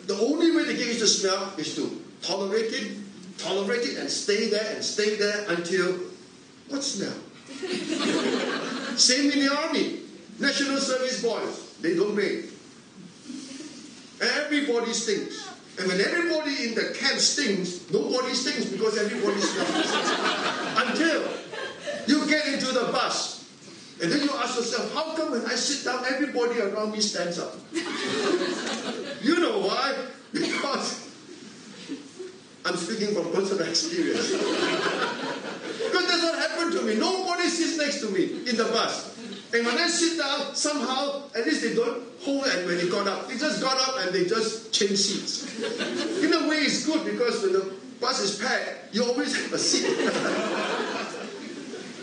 [0.07, 2.96] The only way to get used to smell is to tolerate it,
[3.38, 5.98] tolerate it, and stay there and stay there until
[6.68, 7.14] what smell?
[8.96, 10.00] Same in the army.
[10.38, 12.50] National service boys, they don't bathe.
[14.20, 15.48] Everybody stinks.
[15.78, 19.92] And when everybody in the camp stinks, nobody stinks because everybody smells.
[20.88, 21.28] Until
[22.07, 23.44] you get into the bus.
[24.02, 27.38] And then you ask yourself, how come when I sit down, everybody around me stands
[27.38, 27.55] up?
[29.24, 29.94] you know why?
[30.32, 31.08] Because
[32.64, 34.30] I'm speaking from personal experience.
[34.30, 36.96] because that's what happened to me.
[36.96, 39.14] Nobody sits next to me in the bus.
[39.54, 43.06] And when I sit down, somehow, at least they don't hold and when they got
[43.06, 43.28] up.
[43.28, 45.46] They just got up and they just change seats.
[46.22, 49.58] In a way, it's good because when the bus is packed, you always have a
[49.58, 49.94] seat.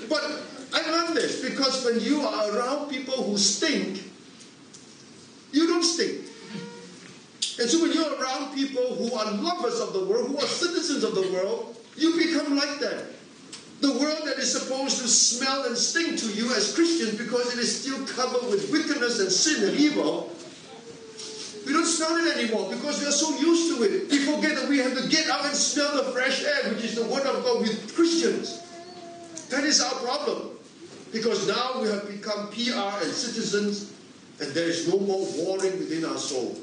[0.10, 0.24] but
[0.74, 4.02] I learned this because when you are around people who stink,
[5.52, 6.31] you don't stink.
[7.62, 11.04] And so when you're around people who are lovers of the world, who are citizens
[11.04, 13.06] of the world, you become like them.
[13.82, 17.60] The world that is supposed to smell and stink to you as Christians because it
[17.60, 20.36] is still covered with wickedness and sin and evil.
[21.68, 24.10] We don't smell it anymore because we are so used to it.
[24.10, 26.96] We forget that we have to get out and smell the fresh air, which is
[26.96, 28.60] the Word of God with Christians.
[29.50, 30.58] That is our problem.
[31.14, 33.94] Because now we have become PR and citizens,
[34.40, 36.58] and there is no more warring within our soul.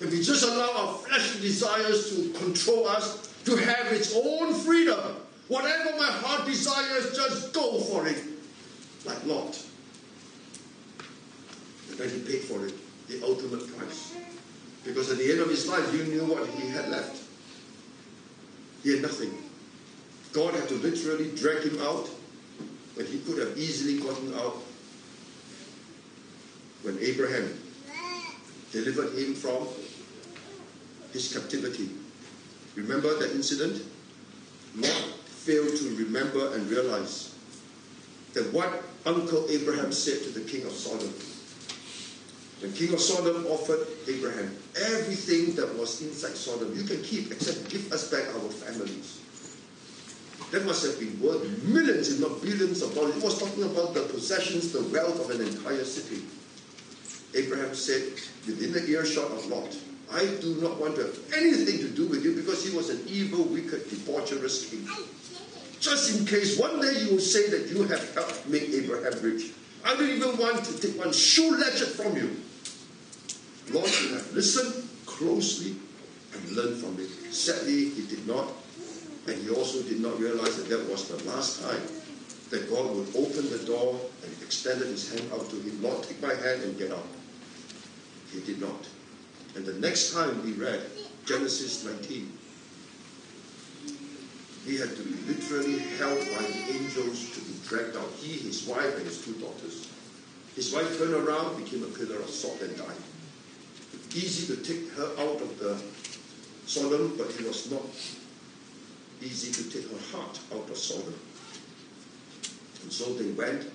[0.00, 5.16] And we just allow our fleshly desires to control us, to have its own freedom.
[5.48, 8.16] Whatever my heart desires, just go for it.
[9.04, 9.62] Like Lot.
[11.90, 12.74] And then he paid for it,
[13.08, 14.14] the ultimate price.
[14.84, 17.22] Because at the end of his life, you knew what he had left.
[18.82, 19.36] He had nothing.
[20.32, 22.08] God had to literally drag him out
[22.94, 24.56] when he could have easily gotten out
[26.82, 27.52] when Abraham
[28.72, 29.66] delivered him from
[31.12, 31.90] his captivity.
[32.76, 33.82] Remember that incident?
[34.76, 37.34] Lot failed to remember and realize
[38.34, 41.12] that what Uncle Abraham said to the king of Sodom.
[42.60, 46.76] The king of Sodom offered Abraham everything that was inside Sodom.
[46.76, 49.18] You can keep, except give us back our families.
[50.52, 53.14] That must have been worth millions, if not billions of dollars.
[53.14, 56.24] He was talking about the possessions, the wealth of an entire city.
[57.34, 58.02] Abraham said,
[58.46, 59.76] within the earshot of Lot,
[60.12, 63.00] I do not want to have anything to do with you because he was an
[63.06, 64.88] evil, wicked, debaucherous king.
[65.78, 69.52] Just in case one day you will say that you have helped make Abraham rich.
[69.84, 72.36] I don't even want to take one shoe latchet from you.
[73.72, 75.76] Lot should have listened closely
[76.34, 77.08] and learned from it.
[77.32, 78.48] Sadly, he did not.
[79.26, 81.82] And he also did not realize that that was the last time
[82.50, 85.82] that God would open the door and extended his hand out to him.
[85.82, 87.06] Lot, take my hand and get out.
[88.32, 88.86] He did not.
[89.56, 90.80] And the next time we read
[91.26, 92.38] Genesis 19,
[94.66, 98.10] he had to be literally held by the angels to be dragged out.
[98.20, 99.88] He, his wife, and his two daughters.
[100.54, 103.02] His wife turned around, became a pillar of salt, and died.
[104.14, 105.80] Easy to take her out of the
[106.66, 107.82] Sodom, but it was not
[109.22, 111.14] easy to take her heart out of Sodom.
[112.82, 113.66] And so they went,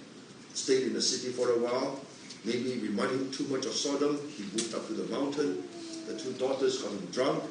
[0.54, 2.00] stayed in the city for a while,
[2.46, 4.20] maybe reminding too much of Sodom.
[4.30, 5.64] He moved up to the mountain.
[6.08, 7.44] The two daughters got him drunk.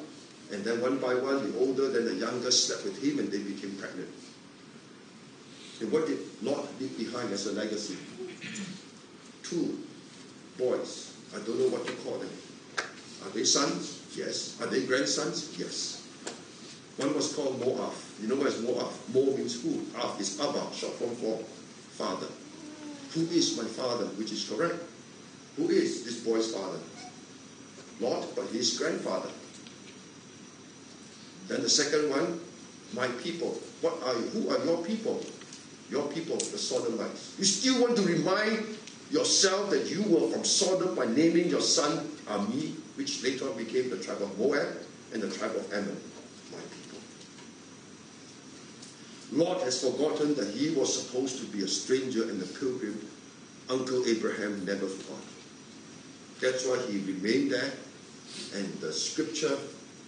[0.51, 3.39] And then one by one, the older then the younger slept with him and they
[3.39, 4.09] became pregnant.
[5.81, 7.97] And what did Lot leave behind as a legacy?
[9.43, 9.79] Two
[10.57, 11.13] boys.
[11.35, 12.29] I don't know what to call them.
[13.23, 14.01] Are they sons?
[14.15, 14.59] Yes.
[14.61, 15.55] Are they grandsons?
[15.57, 16.07] Yes.
[16.97, 17.91] One was called Moab.
[18.21, 18.91] You know what is Moab?
[19.13, 19.83] Mo means who?
[19.97, 21.43] Ab is Abba, short form for
[21.97, 22.27] father.
[23.15, 24.05] Who is my father?
[24.19, 24.75] Which is correct.
[25.55, 26.79] Who is this boy's father?
[28.01, 29.29] Not, but his grandfather.
[31.47, 32.41] Then the second one,
[32.93, 33.57] my people.
[33.79, 34.27] What are you?
[34.35, 35.23] Who are your people?
[35.89, 37.35] Your people, the Sodomites.
[37.37, 38.65] You still want to remind
[39.11, 43.97] yourself that you were from Sodom by naming your son Ami, which later became the
[43.97, 44.67] tribe of Moab
[45.13, 46.01] and the tribe of Ammon.
[46.51, 46.84] My people.
[49.31, 52.99] Lot has forgotten that he was supposed to be a stranger and a pilgrim.
[53.69, 55.23] Uncle Abraham never forgot.
[56.39, 57.71] That's why he remained there,
[58.53, 59.57] and the scripture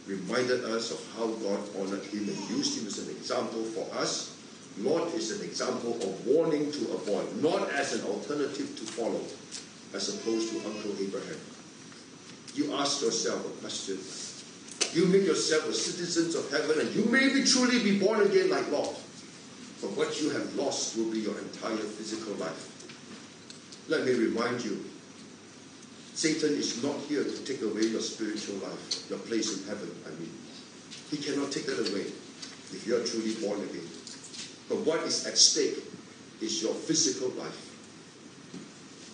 [0.05, 4.35] reminded us of how God honored him and used him as an example for us.
[4.79, 9.21] Lot is an example of warning to avoid, not as an alternative to follow,
[9.93, 11.39] as opposed to Uncle Abraham.
[12.53, 13.97] You ask yourself a question.
[14.93, 18.49] You make yourself a citizen of heaven, and you may be truly be born again
[18.49, 18.95] like Lot.
[19.81, 22.73] But what you have lost will be your entire physical life.
[23.87, 24.83] Let me remind you
[26.13, 30.09] Satan is not here to take away your spiritual life, your place in heaven, I
[30.19, 30.33] mean.
[31.11, 32.07] He cannot take that away
[32.73, 33.87] if you are truly born again.
[34.67, 35.77] But what is at stake
[36.41, 37.63] is your physical life.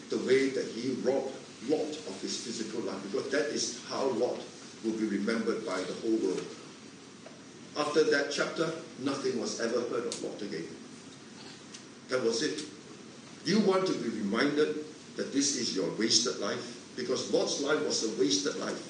[0.09, 1.33] The way that he robbed
[1.69, 4.39] Lot of his physical life, because that is how Lot
[4.83, 6.45] will be remembered by the whole world.
[7.77, 10.67] After that chapter, nothing was ever heard of again.
[12.09, 12.61] That was it.
[13.45, 16.83] You want to be reminded that this is your wasted life?
[16.95, 18.89] because Lot's life was a wasted life.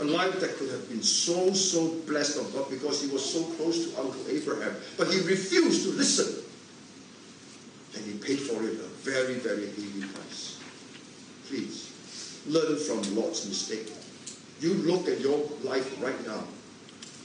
[0.00, 3.42] A life that could have been so, so blessed of God because he was so
[3.56, 4.76] close to Uncle Abraham.
[4.96, 6.44] But he refused to listen.
[7.96, 10.60] And he paid for it a very, very heavy price.
[11.48, 11.92] Please,
[12.46, 13.92] learn from Lot's mistake.
[14.60, 16.44] You look at your life right now.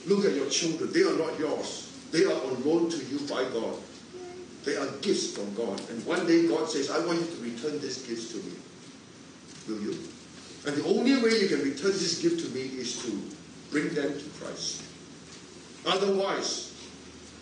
[0.08, 0.92] Look at your children.
[0.92, 1.92] They are not yours.
[2.12, 3.76] They are on loan to you by God.
[4.66, 5.82] They are gifts from God.
[5.90, 8.54] And one day God says, I want you to return these gifts to me
[9.68, 9.98] will you?
[10.66, 13.12] And the only way you can return this gift to me is to
[13.72, 14.84] bring them to Christ.
[15.86, 16.72] Otherwise,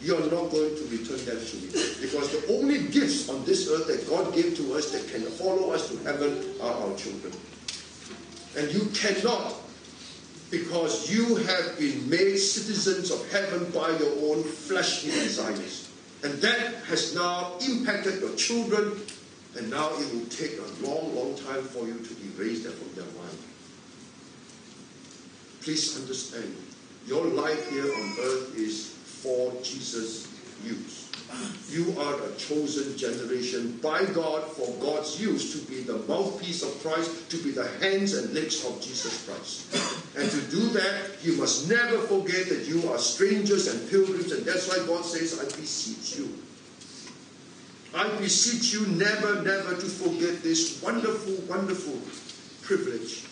[0.02, 1.68] you are not going to return them to me.
[2.02, 5.72] Because the only gifts on this earth that God gave to us that can follow
[5.72, 7.34] us to heaven are our children.
[8.58, 9.54] And you cannot,
[10.52, 15.90] because you have been made citizens of heaven by your own fleshly desires.
[16.24, 19.02] And that has now impacted your children
[19.58, 22.94] and now it will take a long, long time for you to erase that from
[22.96, 23.38] their mind.
[25.62, 26.56] Please understand,
[27.06, 30.28] your life here on earth is for Jesus'
[30.64, 31.11] use.
[31.70, 36.82] You are a chosen generation by God for God's use to be the mouthpiece of
[36.82, 39.74] Christ, to be the hands and legs of Jesus Christ.
[40.18, 44.46] And to do that, you must never forget that you are strangers and pilgrims, and
[44.46, 46.30] that's why God says, I beseech you
[47.94, 52.00] I beseech you never, never to forget this wonderful, wonderful
[52.62, 53.26] privilege.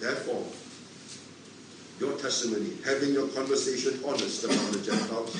[0.00, 0.44] Therefore,
[1.98, 5.34] your testimony, having your conversation honest among the Gentiles,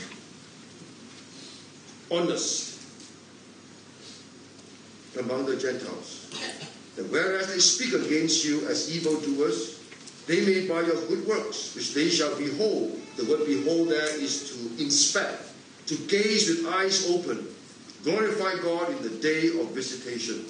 [2.11, 2.79] honest
[5.19, 6.31] among the Gentiles,
[6.97, 9.81] that whereas they speak against you as evildoers,
[10.27, 13.01] they may by your good works, which they shall behold.
[13.17, 15.43] The word behold there is to inspect
[15.87, 17.49] to gaze with eyes open,
[18.05, 20.45] glorify God in the day of visitation.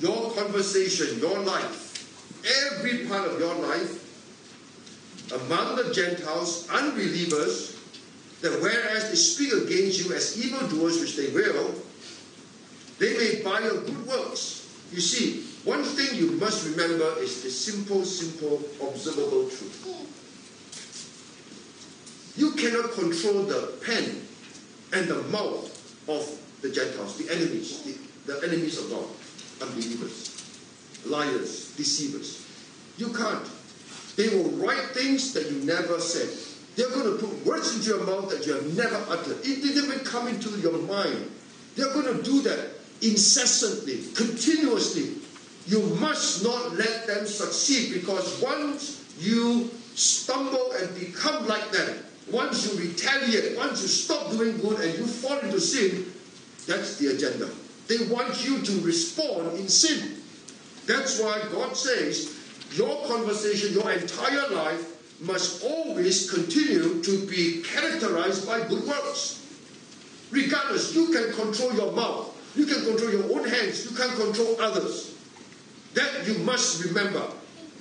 [0.00, 2.40] Your conversation, your life,
[2.72, 4.00] every part of your life,
[5.32, 7.69] among the Gentiles, unbelievers,
[8.42, 11.74] that whereas they speak against you as evildoers, which they will,
[12.98, 14.68] they may by your good works.
[14.92, 19.86] You see, one thing you must remember is the simple, simple, observable truth.
[22.36, 24.22] You cannot control the pen
[24.92, 25.68] and the mouth
[26.08, 29.06] of the Gentiles, the enemies, the, the enemies of God,
[29.68, 30.44] unbelievers,
[31.06, 32.46] liars, deceivers.
[32.96, 33.48] You can't.
[34.16, 36.28] They will write things that you never said.
[36.76, 39.38] They're going to put words into your mouth that you have never uttered.
[39.40, 41.30] It didn't even come into your mind.
[41.76, 42.70] They're going to do that
[43.02, 45.16] incessantly, continuously.
[45.66, 51.98] You must not let them succeed because once you stumble and become like them,
[52.30, 56.12] once you retaliate, once you stop doing good and you fall into sin,
[56.66, 57.48] that's the agenda.
[57.88, 60.16] They want you to respond in sin.
[60.86, 62.36] That's why God says
[62.72, 64.89] your conversation, your entire life
[65.20, 69.46] must always continue to be characterized by good works.
[70.30, 74.60] Regardless, you can control your mouth, you can control your own hands, you can control
[74.60, 75.16] others.
[75.94, 77.26] That you must remember.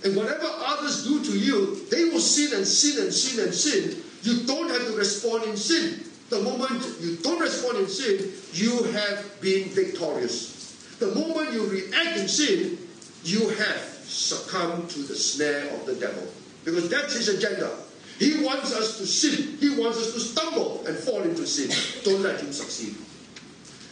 [0.04, 4.02] And whatever others do to you, they will sin and sin and sin and sin.
[4.24, 6.06] You don't have to respond in sin.
[6.30, 10.96] The moment you don't respond in sin, you have been victorious.
[11.00, 12.78] The moment you react in sin,
[13.24, 16.28] you have succumbed to the snare of the devil.
[16.66, 17.72] Because that's his agenda.
[18.20, 19.58] He wants us to sin.
[19.60, 21.72] He wants us to stumble and fall into sin.
[22.04, 22.96] Don't let him succeed.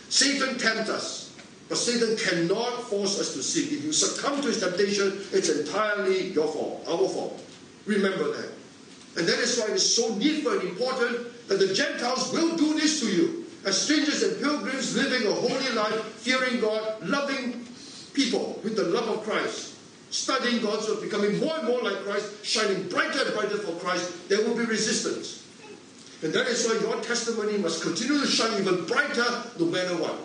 [0.10, 1.36] Satan tempts us,
[1.70, 3.78] but Satan cannot force us to sin.
[3.78, 7.42] If you succumb to his temptation, it's entirely your fault, our fault.
[7.86, 8.52] Remember that.
[9.18, 12.74] And that is why it is so needful and important that the Gentiles will do
[12.76, 13.46] this to you.
[13.66, 17.66] As strangers and pilgrims living a holy life, fearing God, loving
[18.14, 19.77] people with the love of Christ,
[20.10, 24.30] studying God's word, becoming more and more like Christ, shining brighter and brighter for Christ,
[24.30, 25.46] there will be resistance.
[26.24, 30.18] And that is why your testimony must continue to shine even brighter no matter what.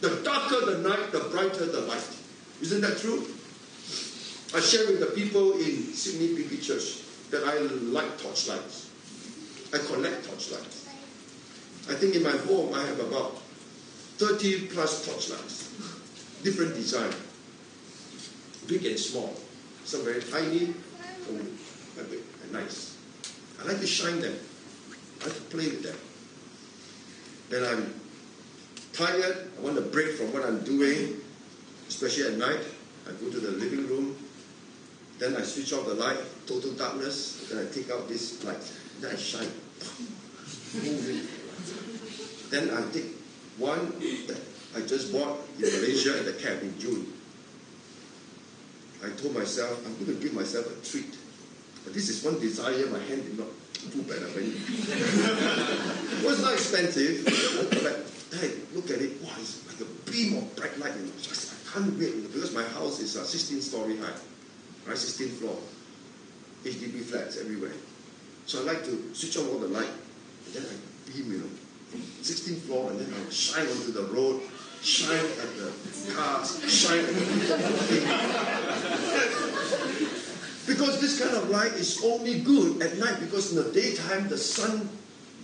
[0.00, 2.08] The darker the night, the brighter the light.
[2.60, 3.26] Isn't that true?
[4.54, 8.90] I share with the people in Sydney PB Church that I like torchlights.
[9.72, 10.86] I collect torchlights.
[11.88, 13.38] I think in my home I have about
[14.18, 15.74] 30 plus torchlights,
[16.44, 17.12] different design,
[18.68, 19.34] big and small.
[19.84, 20.74] Some very tiny,
[21.26, 21.36] some
[22.10, 22.96] big and nice.
[23.60, 24.34] I like to shine them.
[25.20, 25.96] I like to play with them.
[27.48, 27.94] When I'm
[28.92, 31.20] tired, I want a break from what I'm doing,
[31.88, 32.60] especially at night.
[33.06, 34.16] I go to the living room,
[35.18, 38.60] then I switch off the light, total darkness, then I take out this light,
[39.00, 39.50] then I shine.
[42.50, 43.16] then I take
[43.58, 43.92] one
[44.26, 44.40] that
[44.74, 47.13] I just bought in Malaysia at the camp in June.
[49.04, 51.14] I told myself, I'm going to give myself a treat.
[51.84, 53.48] But this is one desire my hand did not
[53.92, 54.26] do better.
[54.34, 57.24] it was not expensive.
[57.70, 58.06] But
[58.40, 59.20] hey, look at it.
[59.22, 60.92] Wow, it's like a beam of bright light.
[60.92, 64.16] I can't wait because my house is uh, 16 story high,
[64.86, 64.96] right?
[64.96, 65.58] 16 floor.
[66.64, 67.72] HDB flats everywhere.
[68.46, 69.92] So I like to switch on all the light,
[70.46, 71.50] and then I beam, you know,
[71.90, 74.42] from 16th floor, and then I shine onto the road,
[74.84, 75.72] shine at the
[76.14, 77.08] cars, shine at
[80.66, 84.38] Because this kind of light is only good at night, because in the daytime the
[84.38, 84.88] sun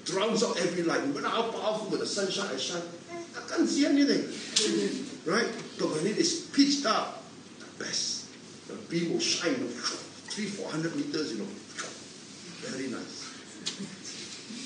[0.04, 1.06] drowns out every light.
[1.06, 2.82] No matter how powerful the sunshine I shine,
[3.36, 4.24] I can't see anything.
[5.26, 5.48] Right?
[5.78, 7.08] But when it is pitch dark,
[7.58, 8.26] the best.
[8.68, 9.56] The beam will shine
[10.30, 11.48] three, four hundred meters, you know.
[12.62, 13.19] Very nice.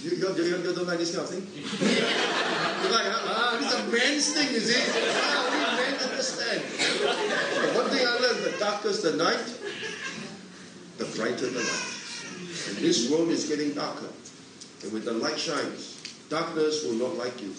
[0.05, 1.49] You, you, don't like this kind of thing?
[1.55, 4.77] you like, ah, this is a man's thing, you see?
[4.77, 6.61] Ah, we men understand.
[7.57, 9.41] But one thing I learned, the darker the night,
[10.99, 11.95] the brighter the light.
[12.69, 14.13] And this world is getting darker.
[14.83, 17.55] And when the light shines, darkness will not like you.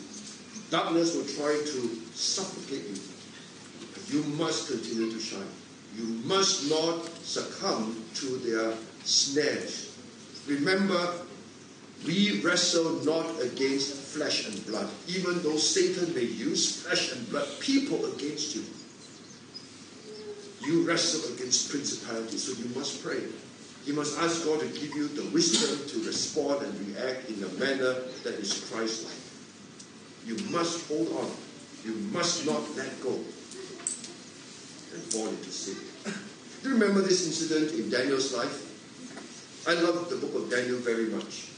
[0.70, 1.80] Darkness will try to
[2.14, 3.02] suffocate you.
[3.92, 5.50] But you must continue to shine.
[5.98, 8.74] You must not succumb to their
[9.04, 9.98] snares.
[10.48, 11.25] Remember,
[12.06, 17.48] we wrestle not against flesh and blood, even though Satan may use flesh and blood
[17.60, 18.64] people against you.
[20.66, 23.22] You wrestle against principalities, so you must pray.
[23.86, 27.50] You must ask God to give you the wisdom to respond and react in a
[27.60, 27.94] manner
[28.24, 29.26] that is Christ like.
[30.26, 31.32] You must hold on.
[31.84, 35.78] You must not let go and fall into sin.
[36.64, 38.64] Do you remember this incident in Daniel's life?
[39.68, 41.50] I love the book of Daniel very much.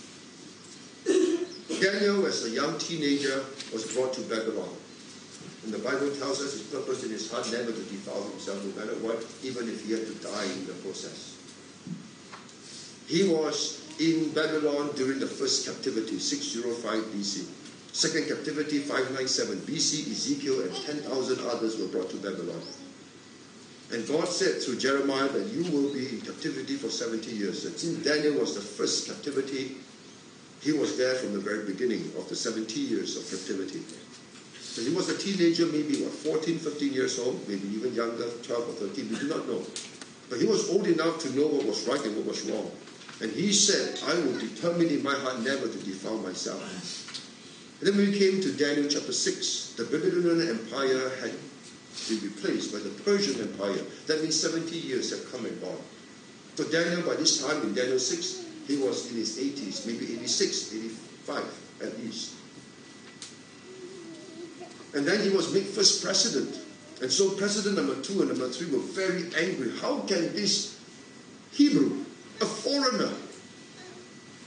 [1.82, 4.70] Daniel, as a young teenager, was brought to Babylon.
[5.64, 8.72] And the Bible tells us his purpose in his heart never to defile himself no
[8.80, 11.36] matter what, even if he had to die in the process.
[13.08, 17.46] He was in Babylon during the first captivity, 605 BC.
[17.94, 22.62] Second captivity, 597 BC, Ezekiel and 10,000 others were brought to Babylon.
[23.92, 27.66] And God said through Jeremiah that you will be in captivity for 70 years.
[27.66, 29.78] And since Daniel was the first captivity,
[30.62, 33.82] he was there from the very beginning of the 70 years of captivity.
[34.60, 38.70] So he was a teenager, maybe what, 14, 15 years old, maybe even younger, 12
[38.70, 39.64] or 13, we do not know.
[40.30, 42.70] But he was old enough to know what was right and what was wrong.
[43.22, 46.62] And he said, I will determine in my heart never to defile myself.
[47.80, 49.74] And then we came to Daniel chapter 6.
[49.78, 51.34] The Babylonian Empire had
[52.10, 53.82] been replaced by the Persian Empire.
[54.06, 55.82] That means 70 years have come and gone.
[56.56, 60.74] So Daniel, by this time in Daniel 6, he was in his 80s, maybe 86,
[60.76, 61.44] 85
[61.82, 62.36] at least.
[64.94, 66.60] And then he was made first president.
[67.02, 69.72] And so president number two and number three were very angry.
[69.80, 70.80] How can this
[71.52, 72.04] Hebrew,
[72.42, 73.12] a foreigner,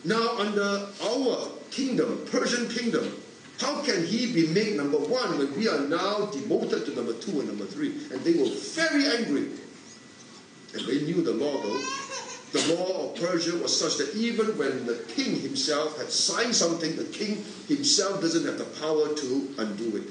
[0.04, 3.16] now under our kingdom, Persian kingdom,
[3.60, 7.40] how can he be made number one when we are now demoted to number two
[7.40, 7.92] and number three?
[8.10, 9.50] And they were very angry.
[10.72, 11.80] And they knew the law though.
[12.53, 16.96] The law of Persia was such that even when the king himself had signed something,
[16.96, 20.09] the king himself doesn't have the power to undo it.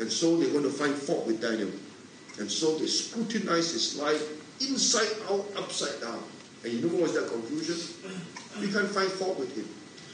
[0.00, 1.70] And so they're going to find fault with Daniel.
[2.38, 4.22] And so they scrutinize his life
[4.60, 6.22] inside out, upside down.
[6.62, 7.76] And you know what was their conclusion?
[8.60, 9.68] We can't find fault with him.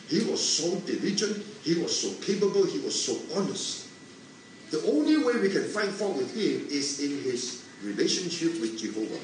[0.08, 3.88] He was so diligent, he was so capable, he was so honest.
[4.70, 9.18] The only way we can find fault with him is in his relationship with Jehovah.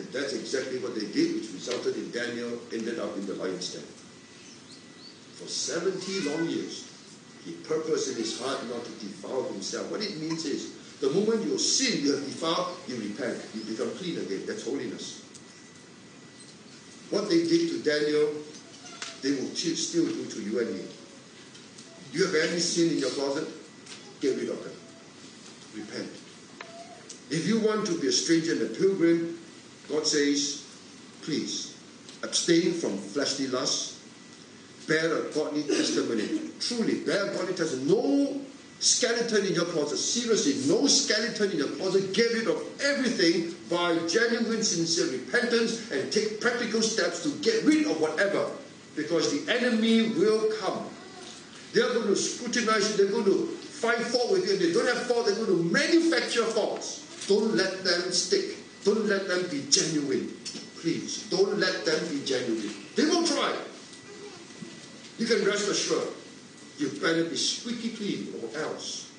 [0.00, 3.74] And that's exactly what they did, which resulted in Daniel ended up in the lion's
[3.74, 3.84] den.
[5.36, 6.88] For 70 long years,
[7.44, 9.90] he purposed in his heart not to defile himself.
[9.90, 13.90] What it means is, the moment you sin, you have defiled, you repent, you become
[13.96, 14.44] clean again.
[14.46, 15.22] That's holiness.
[17.10, 18.32] What they did to Daniel,
[19.20, 20.84] they will still do to you and me.
[22.12, 23.48] Do you have any sin in your closet?
[24.22, 24.72] Get rid of them.
[25.76, 26.08] Repent.
[27.28, 29.39] If you want to be a stranger and a pilgrim,
[29.90, 30.64] God says,
[31.22, 31.70] please
[32.22, 33.98] abstain from fleshly lusts,
[34.86, 36.50] bear a godly testimony.
[36.60, 37.90] Truly, bear a godly testimony.
[37.90, 38.40] No
[38.78, 39.96] skeleton in your closet.
[39.96, 42.12] Seriously, no skeleton in your closet.
[42.14, 47.86] Get rid of everything by genuine, sincere repentance and take practical steps to get rid
[47.86, 48.50] of whatever.
[48.96, 50.84] Because the enemy will come.
[51.72, 52.96] They are going to scrutinize you.
[52.96, 54.58] They're going to find fault with you.
[54.58, 57.26] They don't have fault, they're going to manufacture faults.
[57.28, 58.56] Don't let them stick.
[58.84, 60.32] Don't let them be genuine.
[60.80, 62.72] Please, don't let them be genuine.
[62.96, 63.54] They will try.
[65.18, 66.08] You can rest assured.
[66.78, 69.12] You better be squeaky clean or else.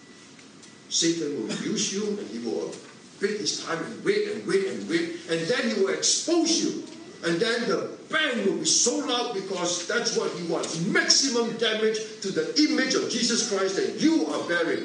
[0.89, 2.73] Satan will use you and he will
[3.19, 5.21] bid his time and wait and wait and wait.
[5.29, 6.83] And then he will expose you.
[7.23, 10.83] And then the bang will be so loud because that's what he wants.
[10.87, 14.83] Maximum damage to the image of Jesus Christ that you are bearing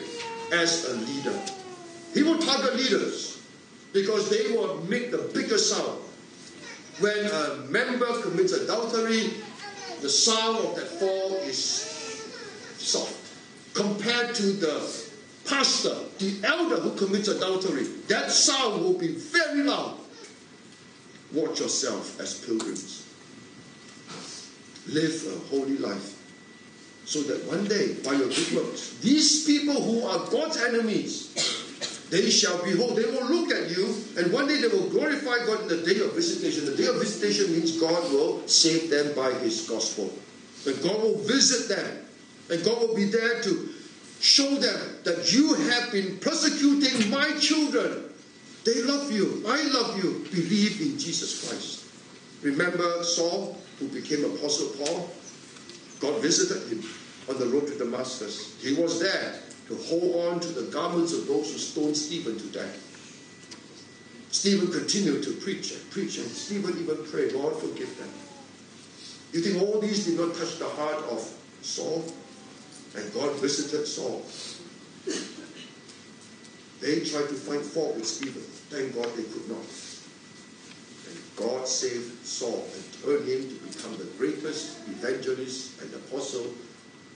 [0.52, 1.40] as a leader.
[2.12, 3.35] He will target leaders
[3.96, 5.98] because they will make the biggest sound.
[7.00, 9.30] When a member commits adultery,
[10.02, 11.58] the sound of that fall is
[12.76, 13.16] soft.
[13.72, 15.02] Compared to the
[15.46, 19.98] pastor, the elder who commits adultery, that sound will be very loud.
[21.32, 23.02] Watch yourself as pilgrims.
[24.88, 26.12] Live a holy life.
[27.06, 31.55] So that one day, by your good works, these people who are God's enemies,
[32.10, 33.86] they shall behold, they will look at you,
[34.16, 36.64] and one day they will glorify God in the day of visitation.
[36.64, 40.12] The day of visitation means God will save them by His gospel.
[40.66, 42.04] And God will visit them.
[42.48, 43.70] And God will be there to
[44.20, 48.04] show them that you have been persecuting my children.
[48.64, 49.42] They love you.
[49.46, 50.26] I love you.
[50.30, 51.84] Believe in Jesus Christ.
[52.42, 55.10] Remember Saul, who became Apostle Paul?
[55.98, 56.84] God visited him
[57.28, 58.56] on the road to Damascus.
[58.60, 62.46] He was there to hold on to the garments of those who stoned Stephen to
[62.46, 62.82] death.
[64.30, 68.10] Stephen continued to preach and preach, and Stephen even prayed, Lord, forgive them.
[69.32, 71.20] You think all these did not touch the heart of
[71.62, 72.04] Saul?
[72.94, 74.24] And God visited Saul.
[76.80, 78.42] They tried to find fault with Stephen.
[78.70, 79.66] Thank God they could not.
[81.08, 86.46] And God saved Saul and turned him to become the greatest evangelist and apostle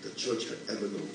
[0.02, 1.10] the church had ever known.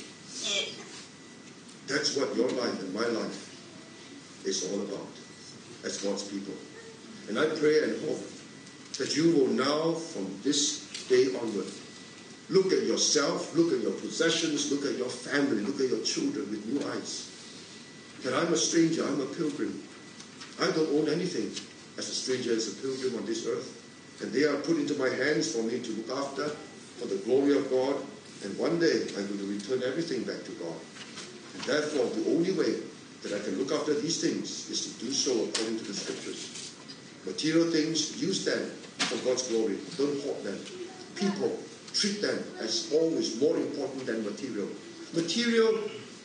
[1.87, 5.07] That's what your life and my life is all about
[5.83, 6.53] as God's people.
[7.29, 8.21] And I pray and hope
[8.97, 11.67] that you will now, from this day onward,
[12.49, 16.49] look at yourself, look at your possessions, look at your family, look at your children
[16.49, 17.31] with new eyes.
[18.23, 19.81] That I'm a stranger, I'm a pilgrim.
[20.61, 21.51] I don't own anything
[21.97, 23.81] as a stranger, as a pilgrim on this earth.
[24.21, 26.47] And they are put into my hands for me to look after
[26.97, 27.95] for the glory of God.
[28.43, 30.75] And one day I'm going to return everything back to God.
[31.55, 32.75] And therefore, the only way
[33.23, 36.75] that I can look after these things is to do so according to the scriptures.
[37.25, 39.79] Material things, use them for God's glory.
[39.97, 40.59] Don't hoard them.
[41.15, 41.57] People,
[41.93, 44.67] treat them as always more important than material.
[45.13, 45.79] Material,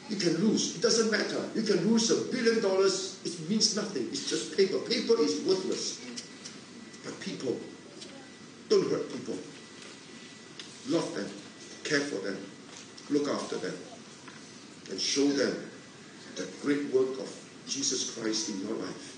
[0.09, 0.77] you can lose.
[0.77, 1.49] It doesn't matter.
[1.55, 3.21] You can lose a billion dollars.
[3.25, 4.09] It means nothing.
[4.11, 4.79] It's just paper.
[4.79, 6.05] Paper is worthless.
[7.05, 7.57] But people,
[8.69, 9.39] don't hurt people.
[10.89, 11.31] Love them.
[11.85, 12.37] Care for them.
[13.09, 13.75] Look after them
[14.91, 15.71] and show them
[16.37, 17.31] the great work of
[17.67, 19.17] Jesus Christ in your life.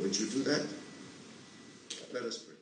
[0.00, 0.66] Once you do that,
[2.12, 2.53] let us pray.